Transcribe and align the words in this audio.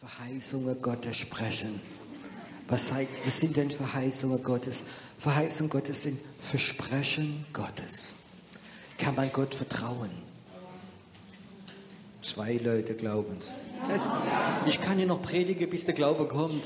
Verheißungen 0.00 0.80
Gottes 0.80 1.16
sprechen. 1.16 1.80
Was, 2.68 2.92
was 3.24 3.40
sind 3.40 3.56
denn 3.56 3.70
Verheißungen 3.70 4.42
Gottes? 4.42 4.82
Verheißungen 5.18 5.70
Gottes 5.70 6.02
sind 6.02 6.20
Versprechen 6.40 7.44
Gottes. 7.52 8.12
Kann 8.96 9.16
man 9.16 9.32
Gott 9.32 9.54
vertrauen? 9.54 10.10
Zwei 12.22 12.54
Leute 12.54 12.94
glauben 12.94 13.38
es. 13.40 13.48
Ich 14.66 14.80
kann 14.80 14.98
hier 14.98 15.06
noch 15.06 15.22
predigen, 15.22 15.68
bis 15.68 15.84
der 15.84 15.94
Glaube 15.94 16.28
kommt. 16.28 16.64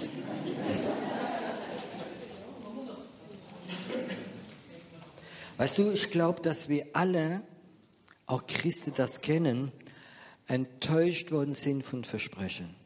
Weißt 5.57 5.79
du, 5.79 5.93
ich 5.93 6.11
glaube, 6.11 6.43
dass 6.43 6.69
wir 6.69 6.87
alle, 6.93 7.43
auch 8.27 8.47
Christen 8.47 8.93
das 8.97 9.21
kennen, 9.21 9.73
enttäuscht 10.49 11.31
worden 11.31 11.55
sind 11.55 11.85
von 11.85 12.05
Versprechen. 12.05 12.82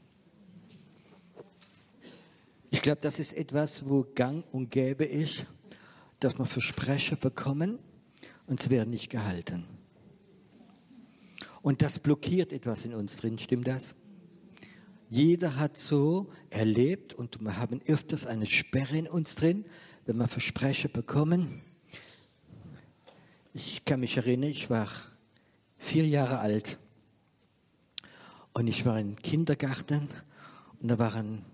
Ich 2.87 2.89
glaube, 2.89 3.01
das 3.01 3.19
ist 3.19 3.33
etwas, 3.33 3.89
wo 3.89 4.07
gang 4.15 4.45
und 4.53 4.71
gäbe 4.71 5.05
ist, 5.05 5.45
dass 6.21 6.39
man 6.39 6.47
Versprechen 6.47 7.19
bekommen 7.19 7.81
und 8.47 8.63
sie 8.63 8.71
werden 8.71 8.91
nicht 8.91 9.11
gehalten. 9.11 9.65
Und 11.63 11.83
das 11.83 11.99
blockiert 11.99 12.53
etwas 12.53 12.85
in 12.85 12.95
uns 12.95 13.17
drin, 13.17 13.41
stimmt 13.41 13.67
das? 13.67 13.97
Jeder 15.11 15.57
hat 15.57 15.77
so 15.77 16.31
erlebt 16.49 17.13
und 17.13 17.41
wir 17.41 17.57
haben 17.57 17.81
öfters 17.89 18.25
eine 18.25 18.47
Sperre 18.47 18.97
in 18.97 19.09
uns 19.09 19.35
drin, 19.35 19.65
wenn 20.05 20.19
wir 20.19 20.29
Versprechen 20.29 20.93
bekommen. 20.93 21.63
Ich 23.53 23.85
kann 23.85 23.99
mich 23.99 24.17
erinnern, 24.17 24.51
ich 24.51 24.71
war 24.71 24.89
vier 25.77 26.07
Jahre 26.07 26.39
alt 26.39 26.79
und 28.53 28.69
ich 28.69 28.87
war 28.87 29.01
im 29.01 29.17
Kindergarten 29.17 30.09
und 30.81 30.87
da 30.87 31.01
war 31.01 31.17
ein 31.17 31.45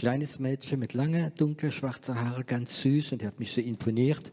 kleines 0.00 0.38
Mädchen 0.38 0.80
mit 0.80 0.94
lange, 0.94 1.30
dunkle, 1.32 1.70
schwarze 1.70 2.14
Haare, 2.14 2.42
ganz 2.42 2.80
süß 2.80 3.12
und 3.12 3.20
die 3.20 3.26
hat 3.26 3.38
mich 3.38 3.52
so 3.52 3.60
imponiert. 3.60 4.32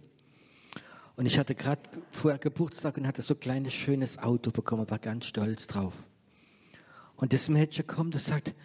Und 1.17 1.25
ich 1.25 1.37
hatte 1.37 1.55
gerade 1.55 1.81
vorher 2.09 2.39
Geburtstag 2.39 2.95
und 2.95 3.05
hatte 3.05 3.21
so 3.21 3.33
ein 3.33 3.41
kleines, 3.41 3.73
schönes 3.73 4.17
Auto 4.17 4.51
bekommen, 4.51 4.89
war 4.89 4.97
ganz 4.97 5.25
stolz 5.25 5.67
drauf. 5.67 5.93
Und 7.17 7.33
das 7.33 7.49
Mädchen 7.49 7.85
kommt 7.85 8.15
und 8.15 8.21
sagt, 8.21 8.55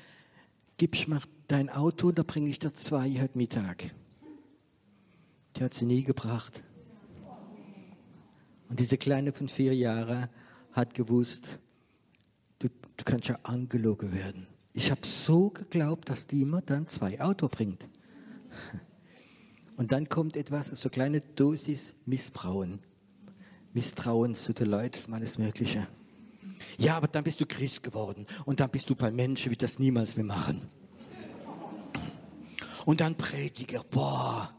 gib 0.77 0.95
ich 0.95 1.09
mal 1.09 1.19
dein 1.49 1.71
Auto, 1.71 2.13
da 2.13 2.23
bringe 2.23 2.49
ich 2.49 2.61
dir 2.61 2.73
zwei 2.73 3.11
heute 3.21 3.37
Mittag. 3.37 3.91
Die 5.57 5.65
hat 5.65 5.75
sie 5.75 5.87
nie 5.87 6.05
gebracht. 6.05 6.63
Und 8.69 8.79
diese 8.79 8.97
Kleine 8.97 9.33
von 9.33 9.49
vier 9.49 9.75
Jahren 9.75 10.29
hat 10.71 10.95
gewusst, 10.95 11.59
du, 12.61 12.69
du 12.69 13.05
kannst 13.05 13.27
ja 13.27 13.41
angelogen 13.43 14.15
werden. 14.15 14.52
Ich 14.75 14.91
habe 14.91 15.07
so 15.07 15.51
geglaubt, 15.51 16.09
dass 16.09 16.27
die 16.27 16.43
immer 16.43 16.63
dann 16.63 16.87
zwei 16.89 17.21
Auto 17.21 17.49
bringt. 17.49 17.87
Und 19.77 19.93
dann 19.93 20.09
kommt 20.09 20.37
etwas, 20.37 20.69
so 20.69 20.89
eine 20.89 20.91
kleine 20.91 21.21
Dosis 21.21 21.95
Missbrauen. 22.07 22.81
Misstrauen 23.75 24.35
zu 24.35 24.53
den 24.53 24.69
Leuten, 24.69 24.93
das 24.93 25.03
ist 25.03 25.13
alles 25.13 25.39
Mögliche. 25.39 25.89
Ja, 26.79 26.97
aber 26.97 27.09
dann 27.09 27.25
bist 27.25 27.41
du 27.41 27.47
Christ 27.47 27.83
geworden 27.83 28.27
und 28.45 28.61
dann 28.61 28.71
bist 28.71 28.89
du 28.89 28.95
bei 28.95 29.11
Menschen, 29.11 29.51
wie 29.51 29.57
das 29.57 29.79
niemals 29.79 30.17
mehr 30.17 30.27
machen. 30.27 30.63
Und 32.85 33.01
dann 33.01 33.17
Prediger, 33.17 33.85
boah, 33.91 34.53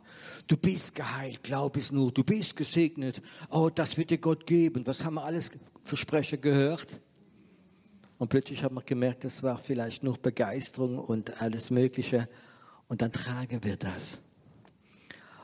du 0.48 0.58
bist 0.58 0.96
geheilt, 0.96 1.44
glaub 1.44 1.78
es 1.78 1.92
nur, 1.92 2.12
du 2.12 2.24
bist 2.24 2.56
gesegnet, 2.56 3.22
oh, 3.50 3.70
das 3.74 3.98
wird 3.98 4.10
dir 4.10 4.18
Gott 4.18 4.46
geben. 4.48 4.86
Was 4.88 5.04
haben 5.04 5.16
wir 5.16 5.26
alles 5.26 5.52
Versprechen 5.84 6.42
gehört? 6.42 7.00
Und 8.24 8.30
plötzlich 8.30 8.64
haben 8.64 8.76
wir 8.76 8.84
gemerkt, 8.84 9.26
das 9.26 9.44
war 9.44 9.58
vielleicht 9.58 10.02
nur 10.02 10.18
Begeisterung 10.18 10.98
und 10.98 11.42
alles 11.42 11.72
Mögliche. 11.72 12.30
Und 12.88 13.02
dann 13.02 13.12
tragen 13.12 13.62
wir 13.66 13.76
das. 13.76 14.22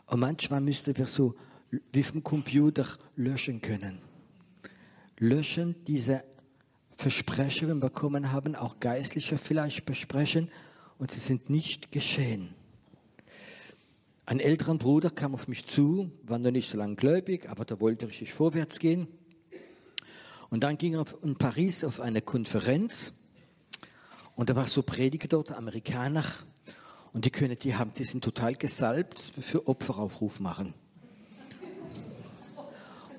Und 0.06 0.22
manchmal 0.22 0.62
müssten 0.62 0.96
wir 0.96 1.08
so 1.08 1.36
wie 1.92 2.04
vom 2.04 2.24
Computer 2.24 2.86
löschen 3.18 3.60
können. 3.60 4.00
Löschen 5.18 5.76
diese 5.88 6.24
Versprechen, 6.96 7.68
wenn 7.68 7.80
wir 7.80 7.90
bekommen 7.90 8.32
haben, 8.32 8.56
auch 8.56 8.80
geistliche 8.80 9.38
vielleicht 9.38 9.86
besprechen 9.86 10.50
und 11.00 11.12
sie 11.12 11.20
sind 11.20 11.50
nicht 11.50 11.92
geschehen. 11.92 12.56
Ein 14.26 14.40
älterer 14.40 14.76
Bruder 14.76 15.10
kam 15.10 15.34
auf 15.34 15.50
mich 15.50 15.66
zu, 15.66 16.12
war 16.24 16.40
noch 16.40 16.52
nicht 16.52 16.70
so 16.70 16.78
lange 16.78 16.96
gläubig, 16.96 17.50
aber 17.50 17.66
da 17.66 17.82
wollte 17.82 18.08
richtig 18.08 18.32
vorwärts 18.32 18.80
gehen. 18.80 19.10
Und 20.50 20.64
dann 20.64 20.78
ging 20.78 20.96
er 20.96 21.06
in 21.22 21.36
Paris 21.36 21.84
auf 21.84 22.00
eine 22.00 22.22
Konferenz 22.22 23.14
und 24.36 24.50
da 24.50 24.56
war 24.56 24.68
so 24.68 24.84
Prediger 24.84 25.28
dort, 25.28 25.52
Amerikaner, 25.52 26.24
und 27.12 27.26
die 27.26 27.32
können, 27.32 27.58
die 27.58 27.76
haben, 27.76 27.94
die 27.94 28.04
sind 28.04 28.24
total 28.24 28.56
gesalbt 28.56 29.20
für 29.20 29.68
Opferaufruf 29.68 30.40
machen. 30.40 30.74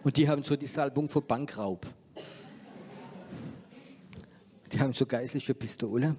Und 0.02 0.16
die 0.16 0.28
haben 0.28 0.44
so 0.44 0.56
die 0.56 0.66
Salbung 0.66 1.08
für 1.08 1.20
Bankraub. 1.20 1.86
Die 4.72 4.80
haben 4.80 4.92
so 4.92 5.04
geistliche 5.04 5.52
Pistole. 5.52 6.16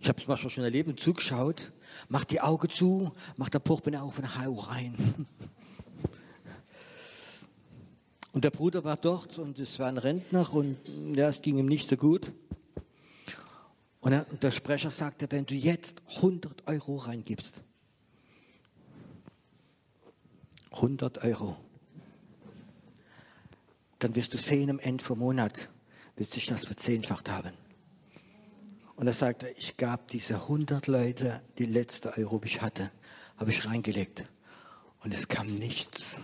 Ich 0.00 0.08
habe 0.08 0.20
es 0.20 0.28
manchmal 0.28 0.50
schon 0.50 0.64
erlebt 0.64 0.88
und 0.88 1.00
zugeschaut. 1.00 1.72
Macht 2.08 2.30
die 2.30 2.40
Augen 2.40 2.70
zu, 2.70 3.12
macht 3.36 3.54
der 3.54 3.58
Portemonnaie 3.58 4.02
auf 4.02 4.18
und 4.18 4.38
hau 4.38 4.54
rein. 4.54 5.26
Und 8.36 8.44
der 8.44 8.50
Bruder 8.50 8.84
war 8.84 8.98
dort 8.98 9.38
und 9.38 9.58
es 9.58 9.78
war 9.78 9.88
ein 9.88 9.96
Rentner 9.96 10.52
und 10.52 10.76
ja, 11.14 11.30
es 11.30 11.40
ging 11.40 11.56
ihm 11.56 11.64
nicht 11.64 11.88
so 11.88 11.96
gut. 11.96 12.34
Und 14.02 14.26
der 14.42 14.50
Sprecher 14.50 14.90
sagte, 14.90 15.26
wenn 15.30 15.46
du 15.46 15.54
jetzt 15.54 16.02
100 16.16 16.66
Euro 16.66 16.96
reingibst, 16.96 17.54
100 20.72 21.24
Euro, 21.24 21.56
dann 24.00 24.14
wirst 24.14 24.34
du 24.34 24.36
sehen 24.36 24.68
am 24.68 24.80
Ende 24.80 25.02
vom 25.02 25.20
Monat, 25.20 25.70
wird 26.16 26.30
sich 26.30 26.44
das 26.44 26.66
verzehnfacht 26.66 27.30
haben. 27.30 27.54
Und 28.96 29.06
er 29.06 29.14
sagte, 29.14 29.48
ich 29.56 29.78
gab 29.78 30.08
diese 30.08 30.42
100 30.42 30.88
Leute 30.88 31.40
die 31.56 31.64
letzte 31.64 32.14
Euro, 32.18 32.38
die 32.40 32.48
ich 32.48 32.60
hatte, 32.60 32.90
habe 33.38 33.50
ich 33.50 33.64
reingelegt. 33.64 34.24
Und 35.00 35.14
es 35.14 35.26
kam 35.26 35.46
nichts. 35.46 36.18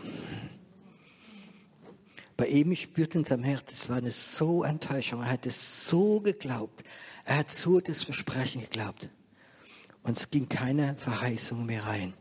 Bei 2.36 2.46
ihm, 2.46 2.74
spürte 2.74 3.18
in 3.18 3.24
seinem 3.24 3.44
Herz, 3.44 3.70
es 3.72 3.88
war 3.88 3.96
eine 3.96 4.10
so 4.10 4.64
Enttäuschung. 4.64 5.22
Er 5.22 5.30
hat 5.30 5.46
es 5.46 5.86
so 5.86 6.20
geglaubt. 6.20 6.82
Er 7.24 7.38
hat 7.38 7.52
so 7.52 7.80
das 7.80 8.02
Versprechen 8.02 8.62
geglaubt. 8.62 9.08
Und 10.02 10.16
es 10.16 10.30
ging 10.30 10.48
keine 10.48 10.96
Verheißung 10.96 11.66
mehr 11.66 11.84
rein. 11.84 12.14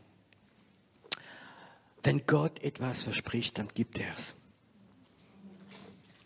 Wenn 2.02 2.26
Gott 2.26 2.62
etwas 2.62 3.02
verspricht, 3.02 3.58
dann 3.58 3.68
gibt 3.68 3.98
er 3.98 4.12
es. 4.16 4.34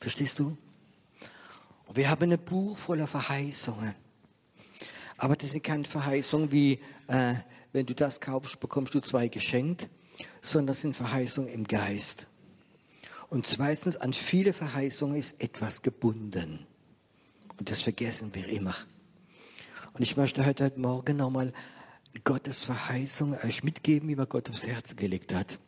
Verstehst 0.00 0.38
du? 0.38 0.56
Und 1.86 1.96
wir 1.96 2.08
haben 2.10 2.30
ein 2.30 2.38
Buch 2.38 2.76
voller 2.76 3.06
Verheißungen. 3.06 3.94
Aber 5.18 5.36
das 5.36 5.52
sind 5.52 5.62
keine 5.62 5.84
Verheißungen 5.84 6.52
wie, 6.52 6.80
äh, 7.06 7.34
wenn 7.72 7.86
du 7.86 7.94
das 7.94 8.20
kaufst, 8.20 8.60
bekommst 8.60 8.94
du 8.94 9.00
zwei 9.00 9.28
geschenkt, 9.28 9.88
sondern 10.40 10.68
das 10.68 10.80
sind 10.80 10.96
Verheißungen 10.96 11.48
im 11.50 11.64
Geist. 11.64 12.26
Und 13.28 13.46
zweitens, 13.46 13.96
an 13.96 14.12
viele 14.12 14.52
Verheißungen 14.52 15.16
ist 15.16 15.40
etwas 15.40 15.82
gebunden. 15.82 16.66
Und 17.58 17.70
das 17.70 17.82
vergessen 17.82 18.34
wir 18.34 18.48
immer. 18.48 18.74
Und 19.94 20.02
ich 20.02 20.16
möchte 20.16 20.44
heute, 20.44 20.72
Morgen 20.76 21.16
nochmal 21.16 21.52
Gottes 22.24 22.62
Verheißung 22.62 23.36
euch 23.44 23.62
mitgeben, 23.64 24.08
wie 24.08 24.16
man 24.16 24.28
Gott 24.28 24.48
aufs 24.50 24.66
Herz 24.66 24.96
gelegt 24.96 25.34
hat. 25.34 25.58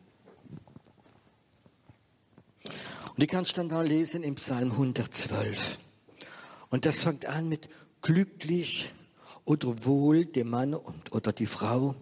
Und 2.63 3.23
die 3.23 3.27
kannst 3.27 3.51
du 3.51 3.55
dann 3.57 3.69
da 3.69 3.81
lesen 3.81 4.23
im 4.23 4.35
Psalm 4.35 4.71
112. 4.71 5.79
Und 6.69 6.85
das 6.85 7.03
fängt 7.03 7.25
an 7.25 7.49
mit 7.49 7.69
glücklich 8.01 8.91
oder 9.45 9.85
wohl 9.85 10.25
dem 10.25 10.49
Mann 10.49 10.75
oder 10.75 11.33
die 11.33 11.45
Frau, 11.45 11.95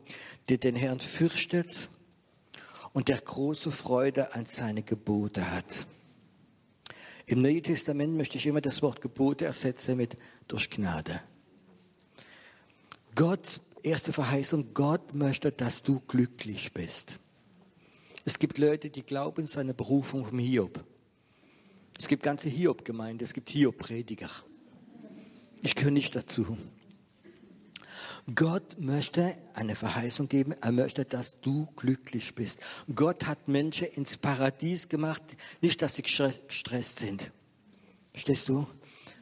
der 0.50 0.58
den 0.58 0.76
Herrn 0.76 1.00
fürchtet 1.00 1.90
und 2.94 3.08
der 3.08 3.20
große 3.20 3.72
Freude 3.72 4.34
an 4.34 4.46
seine 4.46 4.84
Gebote 4.84 5.52
hat. 5.52 5.86
Im 7.26 7.40
Neuen 7.40 7.64
Testament 7.64 8.16
möchte 8.16 8.38
ich 8.38 8.46
immer 8.46 8.62
das 8.62 8.82
Wort 8.82 9.02
Gebote 9.02 9.46
ersetzen 9.46 9.98
mit 9.98 10.16
durch 10.48 10.70
Gnade. 10.70 11.20
Gott, 13.16 13.62
erste 13.84 14.14
Verheißung, 14.14 14.74
Gott 14.74 15.14
möchte, 15.14 15.52
dass 15.52 15.84
du 15.84 16.00
glücklich 16.08 16.74
bist. 16.74 17.20
Es 18.24 18.40
gibt 18.40 18.58
Leute, 18.58 18.90
die 18.90 19.04
glauben 19.04 19.46
seine 19.46 19.74
Berufung 19.74 20.26
vom 20.26 20.40
Hiob. 20.40 20.84
Es 21.98 22.08
gibt 22.08 22.24
ganze 22.24 22.48
Hiob-Gemeinde, 22.48 23.26
es 23.26 23.34
gibt 23.34 23.50
Hiob-Prediger. 23.50 24.30
Ich 25.62 25.76
gehöre 25.76 25.92
nicht 25.92 26.16
dazu. 26.16 26.58
Gott 28.36 28.78
möchte 28.78 29.38
eine 29.54 29.76
Verheißung 29.76 30.28
geben. 30.28 30.54
Er 30.62 30.74
möchte, 30.74 31.06
dass 31.06 31.40
du 31.40 31.68
glücklich 31.78 32.36
bist. 32.36 32.60
Gott 32.94 33.26
hat 33.26 33.48
Menschen 33.48 33.88
ins 33.88 34.18
Paradies 34.18 34.90
gemacht, 34.90 35.24
nicht, 35.62 35.82
dass 35.82 35.96
sie 35.96 36.02
gestresst 36.02 37.00
sind. 37.00 37.32
Verstehst 38.12 38.50
du? 38.50 38.68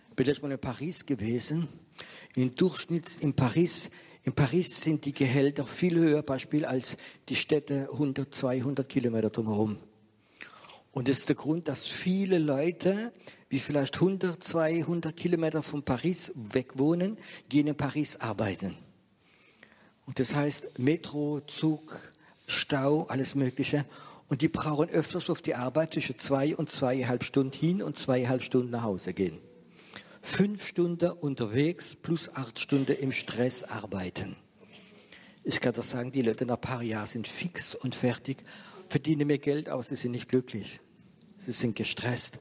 Ich 0.09 0.15
bin 0.15 0.25
letztes 0.25 0.41
Mal 0.41 0.51
in 0.51 0.59
Paris 0.59 1.05
gewesen 1.05 1.67
Im 2.35 2.55
Durchschnitt 2.55 3.17
in 3.19 3.33
Paris, 3.33 3.89
in 4.23 4.33
Paris 4.33 4.81
sind 4.81 5.05
die 5.05 5.13
Gehälter 5.13 5.65
viel 5.65 5.97
höher, 5.97 6.23
Beispiel, 6.23 6.65
als 6.65 6.97
die 7.29 7.35
Städte 7.35 7.89
100, 7.91 8.33
200 8.33 8.89
Kilometer 8.89 9.29
drumherum. 9.29 9.77
Und 10.91 11.07
das 11.07 11.19
ist 11.19 11.29
der 11.29 11.35
Grund, 11.35 11.67
dass 11.67 11.85
viele 11.85 12.39
Leute, 12.39 13.11
wie 13.49 13.59
vielleicht 13.59 13.95
100, 13.95 14.41
200 14.41 15.15
Kilometer 15.15 15.61
von 15.61 15.83
Paris 15.83 16.31
weg 16.35 16.79
wohnen, 16.79 17.17
gehen 17.49 17.67
in 17.67 17.75
Paris 17.75 18.15
arbeiten. 18.15 18.75
Und 20.05 20.19
das 20.19 20.35
heißt 20.35 20.79
Metro, 20.79 21.41
Zug, 21.41 21.97
Stau, 22.47 23.05
alles 23.07 23.35
Mögliche. 23.35 23.85
Und 24.27 24.41
die 24.41 24.47
brauchen 24.47 24.89
öfters 24.89 25.29
auf 25.29 25.41
die 25.41 25.55
Arbeit 25.55 25.93
zwischen 25.93 26.17
zwei 26.17 26.55
und 26.55 26.69
zweieinhalb 26.69 27.23
Stunden 27.23 27.57
hin 27.57 27.81
und 27.81 27.97
zweieinhalb 27.97 28.43
Stunden 28.43 28.71
nach 28.71 28.83
Hause 28.83 29.13
gehen. 29.13 29.39
Fünf 30.21 30.65
Stunden 30.65 31.11
unterwegs 31.11 31.95
plus 31.95 32.33
acht 32.33 32.59
Stunden 32.59 32.95
im 32.97 33.11
Stress 33.11 33.63
arbeiten. 33.63 34.35
Ich 35.43 35.61
kann 35.61 35.73
das 35.73 35.91
sagen, 35.91 36.11
die 36.11 36.23
Leute 36.23 36.47
nach 36.47 36.55
ein 36.55 36.61
paar 36.61 36.81
Jahren 36.81 37.05
sind 37.05 37.27
fix 37.27 37.75
und 37.75 37.93
fertig, 37.93 38.43
verdienen 38.89 39.27
mehr 39.27 39.37
Geld, 39.37 39.69
aber 39.69 39.83
sie 39.83 39.95
sind 39.95 40.11
nicht 40.11 40.27
glücklich. 40.27 40.79
Sie 41.39 41.51
sind 41.51 41.75
gestresst. 41.75 42.39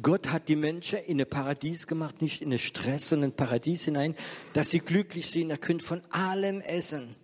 Gott 0.00 0.30
hat 0.30 0.48
die 0.48 0.56
Menschen 0.56 0.98
in 1.00 1.20
ein 1.20 1.28
Paradies 1.28 1.86
gemacht, 1.86 2.20
nicht 2.22 2.42
in 2.42 2.52
ein 2.52 2.58
Stress, 2.58 3.08
sondern 3.08 3.30
ein 3.30 3.36
Paradies 3.36 3.84
hinein, 3.84 4.14
dass 4.52 4.70
sie 4.70 4.80
glücklich 4.80 5.30
sind. 5.30 5.50
Er 5.50 5.58
könnt 5.58 5.82
von 5.82 6.02
allem 6.10 6.60
essen, 6.60 7.16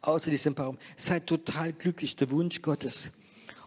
außer 0.00 0.30
diesem 0.30 0.54
Baum. 0.54 0.78
Seid 0.96 1.26
total 1.26 1.72
glücklich, 1.72 2.16
der 2.16 2.30
Wunsch 2.30 2.62
Gottes. 2.62 3.12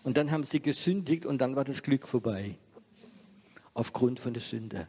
Und 0.04 0.18
dann 0.18 0.32
haben 0.32 0.44
sie 0.44 0.62
gesündigt 0.62 1.26
und 1.26 1.40
dann 1.40 1.56
war 1.56 1.66
das 1.66 1.84
Glück 1.84 2.08
vorbei. 2.08 2.58
Aufgrund 3.74 4.20
von 4.20 4.34
der 4.34 4.42
Sünde. 4.42 4.88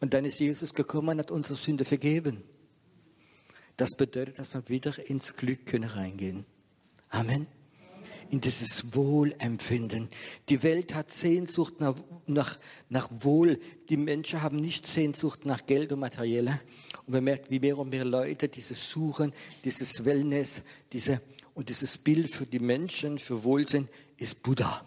Und 0.00 0.14
dann 0.14 0.24
ist 0.24 0.38
Jesus 0.38 0.74
gekommen 0.74 1.10
und 1.10 1.18
hat 1.18 1.30
unsere 1.30 1.56
Sünde 1.56 1.84
vergeben. 1.84 2.42
Das 3.76 3.94
bedeutet, 3.94 4.38
dass 4.38 4.54
wir 4.54 4.68
wieder 4.68 5.08
ins 5.10 5.34
Glück 5.34 5.66
können 5.66 5.90
reingehen. 5.90 6.46
Amen 7.10 7.46
in 8.30 8.40
dieses 8.40 8.94
Wohlempfinden. 8.94 10.08
Die 10.48 10.62
Welt 10.62 10.94
hat 10.94 11.10
Sehnsucht 11.10 11.80
nach, 11.80 11.94
nach, 12.26 12.58
nach 12.88 13.08
Wohl. 13.10 13.58
Die 13.88 13.96
Menschen 13.96 14.42
haben 14.42 14.56
nicht 14.56 14.86
Sehnsucht 14.86 15.44
nach 15.44 15.66
Geld 15.66 15.92
und 15.92 16.00
Materielle. 16.00 16.60
Und 17.06 17.14
man 17.14 17.24
merkt, 17.24 17.50
wie 17.50 17.60
mehr 17.60 17.78
und 17.78 17.90
mehr 17.90 18.04
Leute 18.04 18.48
dieses 18.48 18.90
Suchen, 18.90 19.32
dieses 19.64 20.04
Wellness, 20.04 20.62
diese, 20.92 21.20
und 21.54 21.68
dieses 21.68 21.98
Bild 21.98 22.30
für 22.30 22.46
die 22.46 22.58
Menschen, 22.58 23.18
für 23.18 23.44
Wohlsinn, 23.44 23.88
ist 24.16 24.42
Buddha. 24.42 24.84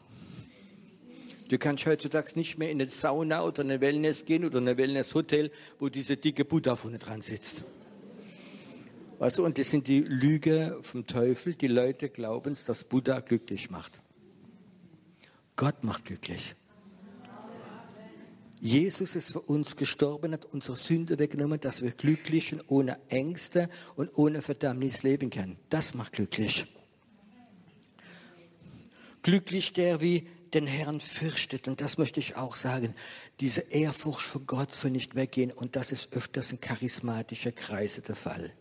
Du 1.47 1.57
kannst 1.57 1.85
heutzutage 1.87 2.31
nicht 2.35 2.59
mehr 2.59 2.69
in 2.69 2.79
eine 2.79 2.91
Sauna 2.91 3.43
oder 3.43 3.63
eine 3.63 3.81
Wellness 3.81 4.23
gehen 4.25 4.45
oder 4.45 4.59
ein 4.59 4.77
Wellness-Hotel, 4.77 5.49
wo 5.79 5.89
diese 5.89 6.15
dicke 6.15 6.45
Buddha 6.45 6.75
vorne 6.75 6.99
dran 6.99 7.21
sitzt. 7.21 7.63
Weißt 9.19 9.37
du, 9.37 9.43
und 9.43 9.57
das 9.57 9.69
sind 9.69 9.87
die 9.87 9.99
Lüge 9.99 10.79
vom 10.81 11.05
Teufel. 11.05 11.53
Die 11.53 11.67
Leute 11.67 12.09
glauben, 12.09 12.55
dass 12.65 12.85
Buddha 12.85 13.19
glücklich 13.19 13.69
macht. 13.69 13.91
Gott 15.57 15.83
macht 15.83 16.05
glücklich. 16.05 16.55
Jesus 18.61 19.15
ist 19.17 19.33
für 19.33 19.41
uns 19.41 19.75
gestorben, 19.75 20.31
hat 20.31 20.45
unsere 20.45 20.77
Sünde 20.77 21.19
weggenommen, 21.19 21.59
dass 21.59 21.81
wir 21.81 21.91
glücklich 21.91 22.53
und 22.53 22.63
ohne 22.69 22.97
Ängste 23.09 23.69
und 23.97 24.17
ohne 24.17 24.41
Verdammnis 24.41 25.03
leben 25.03 25.29
können. 25.29 25.57
Das 25.69 25.93
macht 25.93 26.13
glücklich. 26.13 26.65
Glücklich 29.21 29.73
der, 29.73 29.99
wie 29.99 30.27
den 30.53 30.65
Herrn 30.65 31.01
fürchtet. 31.01 31.67
Und 31.67 31.81
das 31.81 31.97
möchte 31.97 32.21
ich 32.21 32.37
auch 32.37 32.55
sagen. 32.55 32.95
Diese 33.41 33.61
Ehrfurcht 33.69 34.21
vor 34.21 34.41
Gott 34.45 34.73
soll 34.73 34.91
nicht 34.91 35.15
weggehen. 35.15 35.51
Und 35.51 35.75
das 35.75 35.91
ist 35.91 36.13
öfters 36.13 36.53
in 36.53 36.61
charismatischer 36.61 37.51
Kreise 37.51 38.01
der 38.01 38.15
Fall. 38.15 38.53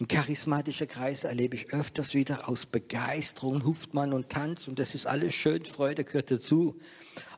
In 0.00 0.08
charismatischer 0.08 0.86
Kreise 0.86 1.28
erlebe 1.28 1.56
ich 1.56 1.74
öfters 1.74 2.14
wieder 2.14 2.48
aus 2.48 2.64
Begeisterung, 2.64 3.66
huft 3.66 3.92
man 3.92 4.14
und 4.14 4.30
tanzt 4.30 4.66
und 4.66 4.78
das 4.78 4.94
ist 4.94 5.06
alles 5.06 5.34
schön, 5.34 5.66
Freude 5.66 6.04
gehört 6.04 6.30
dazu. 6.30 6.80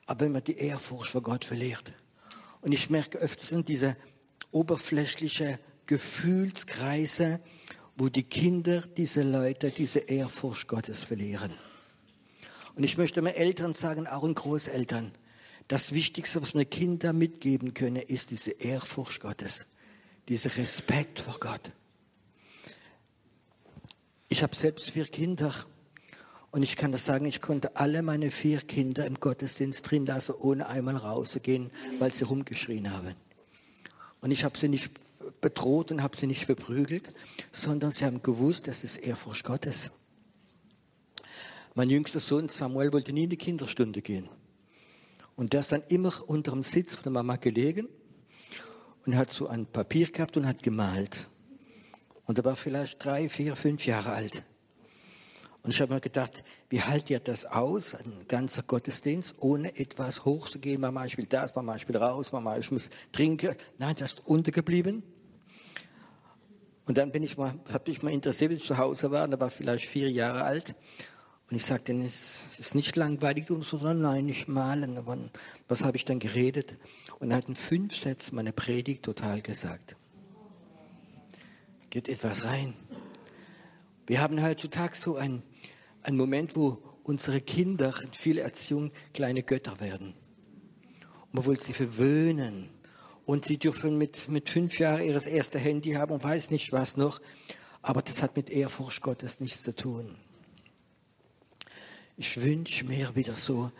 Aber 0.06 0.26
wenn 0.26 0.32
man 0.32 0.44
die 0.44 0.56
Ehrfurcht 0.56 1.10
vor 1.10 1.22
Gott 1.22 1.44
verliert. 1.44 1.92
Und 2.60 2.70
ich 2.70 2.88
merke 2.88 3.18
öfters 3.18 3.50
in 3.50 3.64
diese 3.64 3.96
oberflächliche 4.52 5.58
Gefühlskreise, 5.86 7.40
wo 7.96 8.08
die 8.08 8.22
Kinder, 8.22 8.82
diese 8.96 9.24
Leute, 9.24 9.72
diese 9.72 9.98
Ehrfurcht 9.98 10.68
Gottes 10.68 11.02
verlieren. 11.02 11.50
Und 12.76 12.84
ich 12.84 12.96
möchte 12.96 13.22
meinen 13.22 13.34
Eltern 13.34 13.74
sagen, 13.74 14.06
auch 14.06 14.22
den 14.22 14.36
Großeltern, 14.36 15.10
das 15.66 15.90
Wichtigste, 15.90 16.40
was 16.40 16.54
wir 16.54 16.64
Kinder 16.64 17.12
mitgeben 17.12 17.74
können, 17.74 18.02
ist 18.02 18.30
diese 18.30 18.52
Ehrfurcht 18.52 19.20
Gottes, 19.20 19.66
dieser 20.28 20.56
Respekt 20.56 21.20
vor 21.20 21.40
Gott. 21.40 21.72
Ich 24.32 24.42
habe 24.42 24.56
selbst 24.56 24.88
vier 24.88 25.04
Kinder 25.04 25.54
und 26.52 26.62
ich 26.62 26.76
kann 26.76 26.90
das 26.90 27.04
sagen, 27.04 27.26
ich 27.26 27.42
konnte 27.42 27.76
alle 27.76 28.00
meine 28.00 28.30
vier 28.30 28.62
Kinder 28.62 29.04
im 29.04 29.20
Gottesdienst 29.20 29.90
drin 29.90 30.06
lassen, 30.06 30.34
ohne 30.40 30.68
einmal 30.68 30.96
rauszugehen, 30.96 31.70
weil 31.98 32.14
sie 32.14 32.24
rumgeschrien 32.24 32.90
haben. 32.90 33.14
Und 34.22 34.30
ich 34.30 34.44
habe 34.44 34.56
sie 34.56 34.68
nicht 34.68 34.90
bedroht 35.42 35.92
und 35.92 36.02
habe 36.02 36.16
sie 36.16 36.26
nicht 36.26 36.46
verprügelt, 36.46 37.12
sondern 37.52 37.92
sie 37.92 38.06
haben 38.06 38.22
gewusst, 38.22 38.68
das 38.68 38.84
ist 38.84 38.96
Ehrfurcht 38.96 39.44
Gottes. 39.44 39.90
Mein 41.74 41.90
jüngster 41.90 42.20
Sohn 42.20 42.48
Samuel 42.48 42.90
wollte 42.94 43.12
nie 43.12 43.24
in 43.24 43.30
die 43.30 43.36
Kinderstunde 43.36 44.00
gehen. 44.00 44.30
Und 45.36 45.52
der 45.52 45.60
ist 45.60 45.72
dann 45.72 45.82
immer 45.88 46.10
unter 46.26 46.52
dem 46.52 46.62
Sitz 46.62 46.94
von 46.94 47.02
der 47.02 47.12
Mama 47.12 47.36
gelegen 47.36 47.86
und 49.04 49.14
hat 49.14 49.30
so 49.30 49.46
ein 49.46 49.66
Papier 49.66 50.10
gehabt 50.10 50.38
und 50.38 50.46
hat 50.46 50.62
gemalt. 50.62 51.28
Und 52.26 52.38
er 52.38 52.44
war 52.44 52.56
vielleicht 52.56 53.04
drei, 53.04 53.28
vier, 53.28 53.56
fünf 53.56 53.86
Jahre 53.86 54.12
alt. 54.12 54.44
Und 55.62 55.70
ich 55.70 55.80
habe 55.80 55.94
mir 55.94 56.00
gedacht, 56.00 56.42
wie 56.70 56.80
hält 56.80 57.08
ihr 57.10 57.20
das 57.20 57.44
aus, 57.44 57.94
ein 57.94 58.26
ganzer 58.26 58.62
Gottesdienst, 58.62 59.36
ohne 59.38 59.76
etwas 59.76 60.24
hochzugehen? 60.24 60.80
Mama, 60.80 61.04
ich 61.04 61.16
will 61.16 61.26
das, 61.26 61.54
Mama, 61.54 61.76
ich 61.76 61.88
will 61.88 61.96
raus, 61.96 62.32
Mama, 62.32 62.58
ich 62.58 62.70
muss 62.70 62.90
trinken. 63.12 63.54
Nein, 63.78 63.94
das 63.96 64.14
ist 64.14 64.26
untergeblieben. 64.26 65.04
Und 66.84 66.98
dann 66.98 67.12
bin 67.12 67.22
ich 67.22 67.36
mal, 67.36 67.54
habe 67.72 67.90
ich 67.90 68.02
mal 68.02 68.12
interessiert, 68.12 68.50
wie 68.50 68.56
ich 68.56 68.64
zu 68.64 68.76
Hause 68.76 69.12
war, 69.12 69.28
da 69.28 69.38
war 69.38 69.50
vielleicht 69.50 69.86
vier 69.86 70.10
Jahre 70.10 70.42
alt. 70.42 70.74
Und 71.48 71.56
ich 71.56 71.64
sagte, 71.64 71.92
es 71.92 72.42
ist 72.58 72.74
nicht 72.74 72.96
langweilig 72.96 73.50
und 73.50 73.62
so, 73.62 73.76
nein, 73.76 74.26
nicht 74.26 74.48
malen. 74.48 74.96
Aber 74.96 75.16
was 75.68 75.84
habe 75.84 75.96
ich 75.96 76.04
dann 76.04 76.18
geredet? 76.18 76.74
Und 77.20 77.30
er 77.30 77.36
hat 77.36 77.48
in 77.48 77.54
fünf 77.54 77.94
Sätzen 77.94 78.34
meine 78.34 78.52
Predigt 78.52 79.04
total 79.04 79.42
gesagt 79.42 79.96
geht 81.92 82.08
etwas 82.08 82.46
rein. 82.46 82.72
Wir 84.06 84.22
haben 84.22 84.42
heutzutage 84.42 84.96
so 84.96 85.16
einen, 85.16 85.42
einen 86.02 86.16
Moment, 86.16 86.56
wo 86.56 86.82
unsere 87.04 87.42
Kinder 87.42 87.94
in 88.02 88.14
vieler 88.14 88.44
Erziehung 88.44 88.92
kleine 89.12 89.42
Götter 89.42 89.78
werden. 89.78 90.14
Und 91.26 91.34
man 91.34 91.44
will 91.44 91.60
sie 91.60 91.74
verwöhnen. 91.74 92.70
Und 93.26 93.44
sie 93.44 93.58
dürfen 93.58 93.98
mit, 93.98 94.30
mit 94.30 94.48
fünf 94.48 94.78
Jahren 94.78 95.04
ihres 95.04 95.26
erste 95.26 95.58
Handy 95.58 95.92
haben 95.92 96.12
und 96.12 96.24
weiß 96.24 96.50
nicht 96.50 96.72
was 96.72 96.96
noch. 96.96 97.20
Aber 97.82 98.00
das 98.00 98.22
hat 98.22 98.36
mit 98.36 98.48
Ehrfurcht 98.48 99.02
Gottes 99.02 99.40
nichts 99.40 99.62
zu 99.62 99.74
tun. 99.76 100.16
Ich 102.16 102.40
wünsche 102.40 102.86
mir 102.86 103.14
wieder 103.14 103.36
so, 103.36 103.70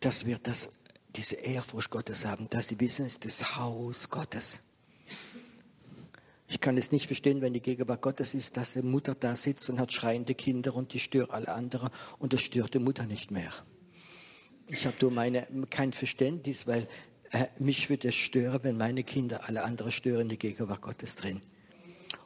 dass 0.00 0.26
wir 0.26 0.38
das, 0.42 0.70
diese 1.14 1.36
Ehrfurcht 1.36 1.90
Gottes 1.90 2.24
haben, 2.24 2.50
dass 2.50 2.66
sie 2.66 2.80
wissen, 2.80 3.06
es 3.06 3.12
ist 3.12 3.24
das 3.24 3.56
Haus 3.56 4.10
Gottes. 4.10 4.58
Ich 6.50 6.60
kann 6.60 6.76
es 6.76 6.90
nicht 6.90 7.06
verstehen, 7.06 7.42
wenn 7.42 7.52
die 7.52 7.62
Gegenwart 7.62 8.02
Gottes 8.02 8.34
ist, 8.34 8.56
dass 8.56 8.72
die 8.72 8.82
Mutter 8.82 9.14
da 9.14 9.36
sitzt 9.36 9.70
und 9.70 9.78
hat 9.78 9.92
schreiende 9.92 10.34
Kinder 10.34 10.74
und 10.74 10.92
die 10.92 10.98
stört 10.98 11.30
alle 11.30 11.48
anderen 11.48 11.90
und 12.18 12.32
das 12.32 12.40
stört 12.40 12.74
die 12.74 12.80
Mutter 12.80 13.06
nicht 13.06 13.30
mehr. 13.30 13.52
Ich 14.66 14.84
habe 14.84 14.96
nur 15.00 15.12
meine, 15.12 15.46
kein 15.70 15.92
Verständnis, 15.92 16.66
weil 16.66 16.88
äh, 17.30 17.46
mich 17.60 17.88
würde 17.88 18.08
es 18.08 18.16
stören, 18.16 18.64
wenn 18.64 18.76
meine 18.76 19.04
Kinder 19.04 19.42
alle 19.46 19.62
anderen 19.62 19.92
stören, 19.92 20.28
die 20.28 20.38
Gegenwart 20.38 20.82
Gottes 20.82 21.14
drin. 21.14 21.40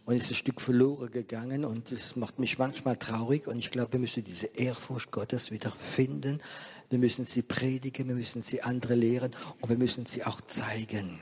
Und 0.06 0.16
es 0.16 0.24
ist 0.24 0.30
ein 0.30 0.36
Stück 0.36 0.62
verloren 0.62 1.10
gegangen 1.10 1.66
und 1.66 1.92
es 1.92 2.16
macht 2.16 2.38
mich 2.38 2.56
manchmal 2.56 2.96
traurig 2.96 3.46
und 3.46 3.58
ich 3.58 3.70
glaube, 3.70 3.92
wir 3.92 4.00
müssen 4.00 4.24
diese 4.24 4.46
Ehrfurcht 4.46 5.10
Gottes 5.10 5.50
wieder 5.50 5.70
finden. 5.70 6.40
Wir 6.88 6.98
müssen 6.98 7.26
sie 7.26 7.42
predigen, 7.42 8.08
wir 8.08 8.14
müssen 8.14 8.40
sie 8.40 8.62
andere 8.62 8.94
lehren 8.94 9.36
und 9.60 9.68
wir 9.68 9.76
müssen 9.76 10.06
sie 10.06 10.24
auch 10.24 10.40
zeigen. 10.40 11.20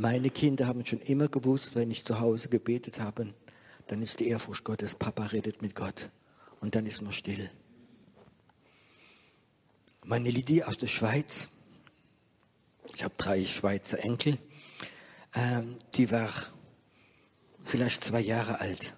Meine 0.00 0.30
Kinder 0.30 0.68
haben 0.68 0.86
schon 0.86 1.00
immer 1.00 1.26
gewusst, 1.26 1.74
wenn 1.74 1.90
ich 1.90 2.04
zu 2.04 2.20
Hause 2.20 2.48
gebetet 2.48 3.00
habe, 3.00 3.34
dann 3.88 4.00
ist 4.00 4.20
die 4.20 4.28
Ehrfurcht 4.28 4.62
Gottes, 4.62 4.94
Papa 4.94 5.26
redet 5.26 5.60
mit 5.60 5.74
Gott. 5.74 6.10
Und 6.60 6.76
dann 6.76 6.86
ist 6.86 7.02
man 7.02 7.12
still. 7.12 7.50
Meine 10.04 10.30
Lydie 10.30 10.62
aus 10.62 10.78
der 10.78 10.86
Schweiz, 10.86 11.48
ich 12.94 13.02
habe 13.02 13.14
drei 13.16 13.44
Schweizer 13.44 13.98
Enkel, 13.98 14.38
ähm, 15.34 15.74
die 15.94 16.08
war 16.12 16.30
vielleicht 17.64 18.04
zwei 18.04 18.20
Jahre 18.20 18.60
alt. 18.60 18.94